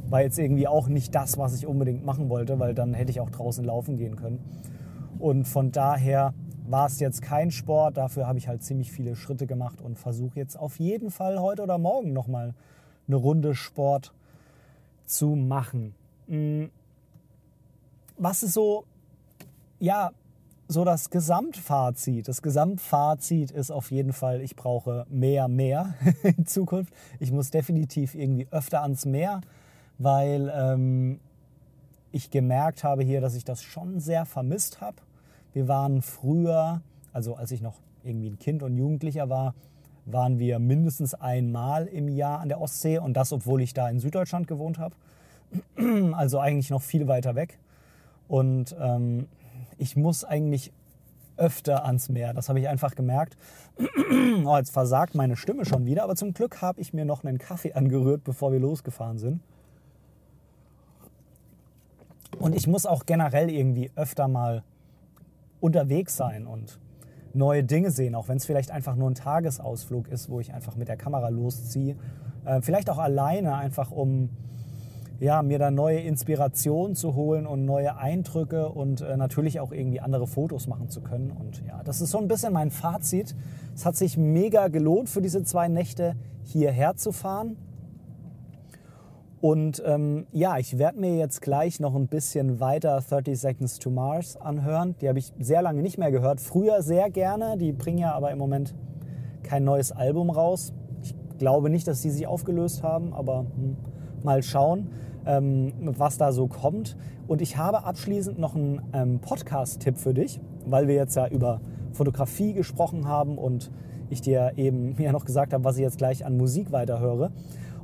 [0.08, 3.20] war jetzt irgendwie auch nicht das, was ich unbedingt machen wollte, weil dann hätte ich
[3.20, 4.38] auch draußen laufen gehen können.
[5.18, 6.34] Und von daher
[6.68, 7.96] war es jetzt kein Sport.
[7.96, 11.62] Dafür habe ich halt ziemlich viele Schritte gemacht und versuche jetzt auf jeden Fall heute
[11.62, 12.54] oder morgen nochmal
[13.06, 14.14] eine Runde Sport
[15.04, 15.94] zu machen.
[18.22, 18.84] Was ist so,
[19.78, 20.10] ja,
[20.68, 22.28] so das Gesamtfazit?
[22.28, 26.92] Das Gesamtfazit ist auf jeden Fall, ich brauche mehr, mehr in Zukunft.
[27.18, 29.40] Ich muss definitiv irgendwie öfter ans Meer,
[29.96, 31.18] weil ähm,
[32.12, 34.98] ich gemerkt habe hier, dass ich das schon sehr vermisst habe.
[35.54, 36.82] Wir waren früher,
[37.14, 39.54] also als ich noch irgendwie ein Kind und Jugendlicher war,
[40.04, 43.98] waren wir mindestens einmal im Jahr an der Ostsee und das, obwohl ich da in
[43.98, 44.94] Süddeutschland gewohnt habe.
[46.12, 47.58] Also eigentlich noch viel weiter weg.
[48.30, 49.26] Und ähm,
[49.76, 50.72] ich muss eigentlich
[51.36, 52.32] öfter ans Meer.
[52.32, 53.36] Das habe ich einfach gemerkt.
[54.44, 57.38] oh, jetzt versagt meine Stimme schon wieder, aber zum Glück habe ich mir noch einen
[57.38, 59.40] Kaffee angerührt, bevor wir losgefahren sind.
[62.38, 64.62] Und ich muss auch generell irgendwie öfter mal
[65.58, 66.78] unterwegs sein und
[67.34, 70.76] neue Dinge sehen, auch wenn es vielleicht einfach nur ein Tagesausflug ist, wo ich einfach
[70.76, 71.96] mit der Kamera losziehe.
[72.44, 74.30] Äh, vielleicht auch alleine, einfach um
[75.20, 80.00] ja, mir da neue Inspirationen zu holen und neue Eindrücke und äh, natürlich auch irgendwie
[80.00, 81.30] andere Fotos machen zu können.
[81.30, 83.36] Und ja, das ist so ein bisschen mein Fazit.
[83.74, 87.58] Es hat sich mega gelohnt für diese zwei Nächte hierher zu fahren.
[89.42, 93.90] Und ähm, ja, ich werde mir jetzt gleich noch ein bisschen weiter 30 Seconds to
[93.90, 94.94] Mars anhören.
[95.00, 96.40] Die habe ich sehr lange nicht mehr gehört.
[96.40, 97.58] Früher sehr gerne.
[97.58, 98.74] Die bringen ja aber im Moment
[99.42, 100.72] kein neues Album raus.
[101.02, 103.76] Ich glaube nicht, dass die sich aufgelöst haben, aber hm,
[104.22, 104.90] mal schauen,
[105.30, 106.96] ähm, was da so kommt.
[107.28, 111.60] Und ich habe abschließend noch einen ähm, Podcast-Tipp für dich, weil wir jetzt ja über
[111.92, 113.70] Fotografie gesprochen haben und
[114.10, 117.30] ich dir eben mir noch gesagt habe, was ich jetzt gleich an Musik weiterhöre.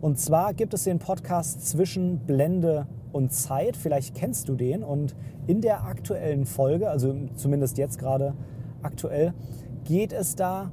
[0.01, 3.77] Und zwar gibt es den Podcast zwischen Blende und Zeit.
[3.77, 4.83] Vielleicht kennst du den.
[4.83, 5.15] Und
[5.47, 8.35] in der aktuellen Folge, also zumindest jetzt gerade
[8.83, 9.33] aktuell,
[9.85, 10.73] geht es da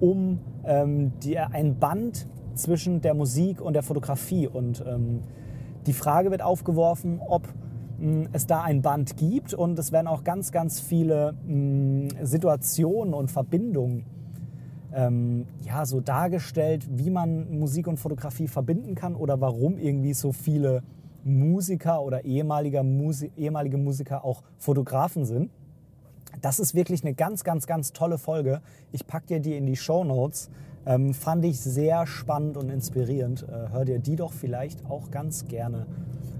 [0.00, 4.46] um ähm, die, ein Band zwischen der Musik und der Fotografie.
[4.46, 5.20] Und ähm,
[5.86, 7.48] die Frage wird aufgeworfen, ob
[7.98, 9.54] hm, es da ein Band gibt.
[9.54, 14.04] Und es werden auch ganz, ganz viele hm, Situationen und Verbindungen
[14.94, 20.32] ähm, ja, so dargestellt, wie man Musik und Fotografie verbinden kann oder warum irgendwie so
[20.32, 20.82] viele
[21.24, 25.50] Musiker oder ehemalige, Musi ehemalige Musiker auch Fotografen sind.
[26.40, 28.62] Das ist wirklich eine ganz, ganz, ganz tolle Folge.
[28.90, 30.50] Ich packe dir die in die Show Notes.
[30.84, 33.44] Ähm, fand ich sehr spannend und inspirierend.
[33.44, 35.86] Äh, hör dir die doch vielleicht auch ganz gerne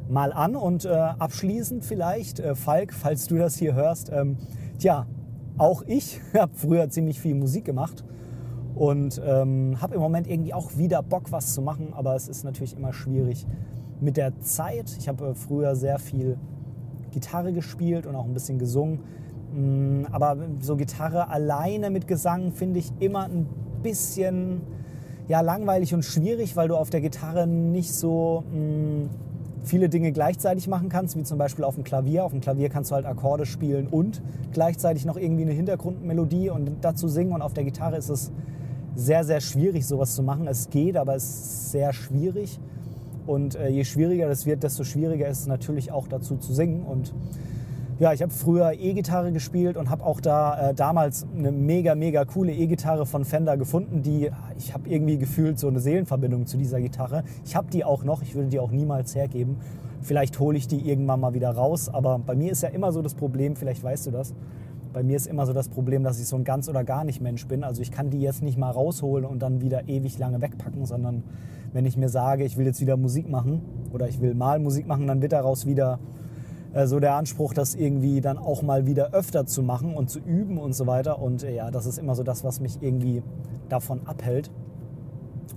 [0.09, 0.57] mal an.
[0.57, 4.37] Und äh, abschließend vielleicht, äh, Falk, falls du das hier hörst, ähm,
[4.79, 5.07] tja,
[5.59, 8.05] auch ich habe früher ziemlich viel Musik gemacht
[8.75, 12.45] und ähm, habe im Moment irgendwie auch wieder Bock, was zu machen, aber es ist
[12.45, 13.47] natürlich immer schwierig
[14.01, 14.97] mit der Zeit.
[14.99, 16.37] Ich habe äh, früher sehr viel
[17.13, 19.01] Gitarre gespielt und auch ein bisschen gesungen.
[19.55, 23.47] Mm, aber so Gitarre alleine mit Gesang finde ich immer ein
[23.83, 24.61] bisschen
[25.29, 29.11] ja, langweilig und schwierig, weil du auf der Gitarre nicht so mh, mm,
[29.65, 32.25] viele Dinge gleichzeitig machen kannst, wie zum Beispiel auf dem Klavier.
[32.25, 34.21] Auf dem Klavier kannst du halt Akkorde spielen und
[34.53, 37.33] gleichzeitig noch irgendwie eine Hintergrundmelodie und dazu singen.
[37.33, 38.33] Und auf der Gitarre ist es
[38.95, 40.47] sehr, sehr schwierig, sowas zu machen.
[40.47, 42.59] Es geht, aber es ist sehr schwierig.
[43.27, 46.83] Und äh, je schwieriger das wird, desto schwieriger ist es natürlich auch dazu zu singen.
[46.83, 47.15] Und
[47.99, 52.25] ja, ich habe früher E-Gitarre gespielt und habe auch da äh, damals eine mega, mega
[52.25, 56.81] coole E-Gitarre von Fender gefunden, die ich habe irgendwie gefühlt so eine Seelenverbindung zu dieser
[56.81, 57.23] Gitarre.
[57.45, 59.57] Ich habe die auch noch, ich würde die auch niemals hergeben.
[60.01, 63.03] Vielleicht hole ich die irgendwann mal wieder raus, aber bei mir ist ja immer so
[63.03, 64.35] das Problem, vielleicht weißt du das,
[64.93, 67.21] bei mir ist immer so das Problem, dass ich so ein ganz oder gar nicht
[67.21, 67.65] Mensch bin.
[67.65, 71.23] Also ich kann die jetzt nicht mal rausholen und dann wieder ewig lange wegpacken, sondern
[71.73, 73.63] wenn ich mir sage, ich will jetzt wieder Musik machen
[73.93, 75.99] oder ich will mal Musik machen, dann wird daraus wieder
[76.75, 80.19] äh, so der Anspruch, das irgendwie dann auch mal wieder öfter zu machen und zu
[80.21, 81.21] üben und so weiter.
[81.21, 83.23] Und äh, ja, das ist immer so das, was mich irgendwie
[83.69, 84.51] davon abhält.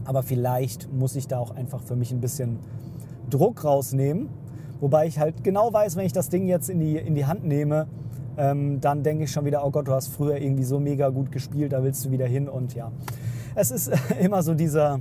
[0.04, 2.60] Aber vielleicht muss ich da auch einfach für mich ein bisschen
[3.30, 4.30] Druck rausnehmen.
[4.80, 7.46] Wobei ich halt genau weiß, wenn ich das Ding jetzt in die, in die Hand
[7.46, 7.88] nehme,
[8.38, 11.32] ähm, dann denke ich schon wieder, oh Gott, du hast früher irgendwie so mega gut
[11.32, 12.92] gespielt, da willst du wieder hin und ja.
[13.56, 13.90] Es ist
[14.20, 15.00] immer so dieser,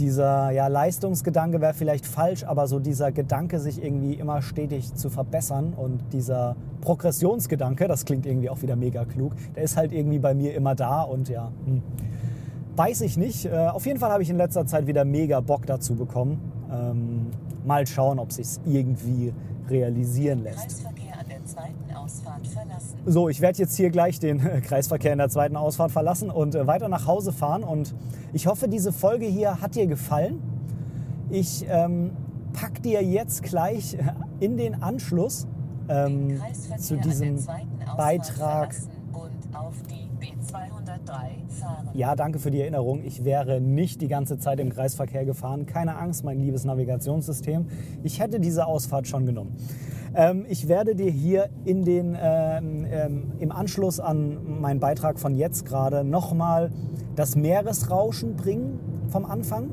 [0.00, 5.10] dieser ja, Leistungsgedanke wäre vielleicht falsch, aber so dieser Gedanke, sich irgendwie immer stetig zu
[5.10, 10.18] verbessern und dieser Progressionsgedanke, das klingt irgendwie auch wieder mega klug, der ist halt irgendwie
[10.18, 11.82] bei mir immer da und ja, hm,
[12.76, 13.44] weiß ich nicht.
[13.44, 16.40] Äh, auf jeden Fall habe ich in letzter Zeit wieder mega Bock dazu bekommen.
[16.72, 17.26] Ähm,
[17.64, 19.34] mal schauen, ob sich irgendwie
[19.68, 20.84] realisieren lässt.
[23.06, 26.66] So, ich werde jetzt hier gleich den Kreisverkehr in der zweiten Ausfahrt verlassen und äh,
[26.66, 27.64] weiter nach Hause fahren.
[27.64, 27.94] Und
[28.34, 30.42] ich hoffe, diese Folge hier hat dir gefallen.
[31.30, 32.10] Ich ähm,
[32.52, 34.02] pack dir jetzt gleich äh,
[34.40, 35.46] in den Anschluss
[35.88, 36.40] ähm,
[36.78, 37.38] zu diesem
[37.96, 38.74] Beitrag.
[41.94, 43.02] Ja, danke für die Erinnerung.
[43.02, 45.64] Ich wäre nicht die ganze Zeit im Kreisverkehr gefahren.
[45.64, 47.66] Keine Angst, mein liebes Navigationssystem.
[48.02, 49.56] Ich hätte diese Ausfahrt schon genommen.
[50.14, 55.34] Ähm, ich werde dir hier in den, ähm, ähm, im Anschluss an meinen Beitrag von
[55.34, 56.70] jetzt gerade nochmal
[57.14, 59.70] das Meeresrauschen bringen vom Anfang.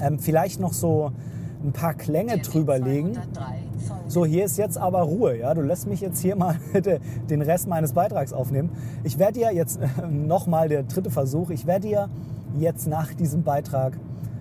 [0.00, 1.12] Ähm, vielleicht noch so
[1.62, 3.12] ein paar Klänge drüber legen.
[4.08, 5.54] So, hier ist jetzt aber Ruhe, ja.
[5.54, 6.56] Du lässt mich jetzt hier mal
[7.30, 8.70] den Rest meines Beitrags aufnehmen.
[9.04, 9.78] Ich werde dir jetzt
[10.10, 12.08] nochmal der dritte Versuch, ich werde dir
[12.58, 13.96] jetzt nach diesem Beitrag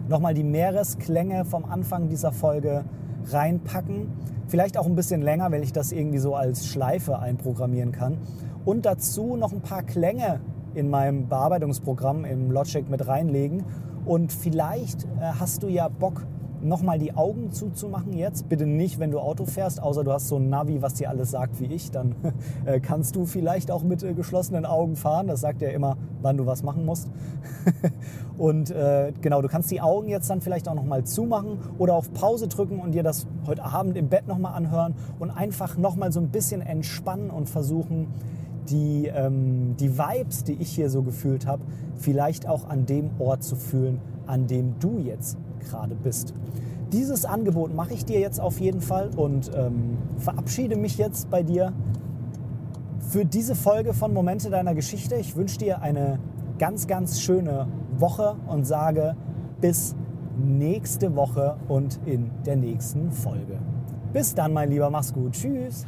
[0.07, 2.85] nochmal die Meeresklänge vom Anfang dieser Folge
[3.25, 4.07] reinpacken.
[4.47, 8.17] Vielleicht auch ein bisschen länger, weil ich das irgendwie so als Schleife einprogrammieren kann.
[8.65, 10.41] Und dazu noch ein paar Klänge
[10.73, 13.63] in meinem Bearbeitungsprogramm im Logic mit reinlegen.
[14.05, 16.25] Und vielleicht äh, hast du ja Bock,
[16.61, 18.49] nochmal die Augen zuzumachen jetzt.
[18.49, 21.31] Bitte nicht, wenn du Auto fährst, außer du hast so ein Navi, was dir alles
[21.31, 21.91] sagt wie ich.
[21.91, 22.15] Dann
[22.65, 25.27] äh, kannst du vielleicht auch mit äh, geschlossenen Augen fahren.
[25.27, 27.09] Das sagt ja immer, wann du was machen musst.
[28.37, 32.11] und äh, genau, du kannst die Augen jetzt dann vielleicht auch nochmal zumachen oder auf
[32.13, 36.19] Pause drücken und dir das heute Abend im Bett nochmal anhören und einfach nochmal so
[36.19, 38.07] ein bisschen entspannen und versuchen,
[38.69, 41.63] die, ähm, die Vibes, die ich hier so gefühlt habe,
[41.95, 46.33] vielleicht auch an dem Ort zu fühlen, an dem du jetzt gerade bist.
[46.91, 51.43] Dieses Angebot mache ich dir jetzt auf jeden Fall und ähm, verabschiede mich jetzt bei
[51.43, 51.73] dir
[52.99, 55.15] für diese Folge von Momente deiner Geschichte.
[55.15, 56.19] Ich wünsche dir eine
[56.57, 59.15] ganz, ganz schöne Woche und sage
[59.61, 59.95] bis
[60.37, 63.59] nächste Woche und in der nächsten Folge.
[64.13, 65.33] Bis dann, mein Lieber, mach's gut.
[65.33, 65.85] Tschüss.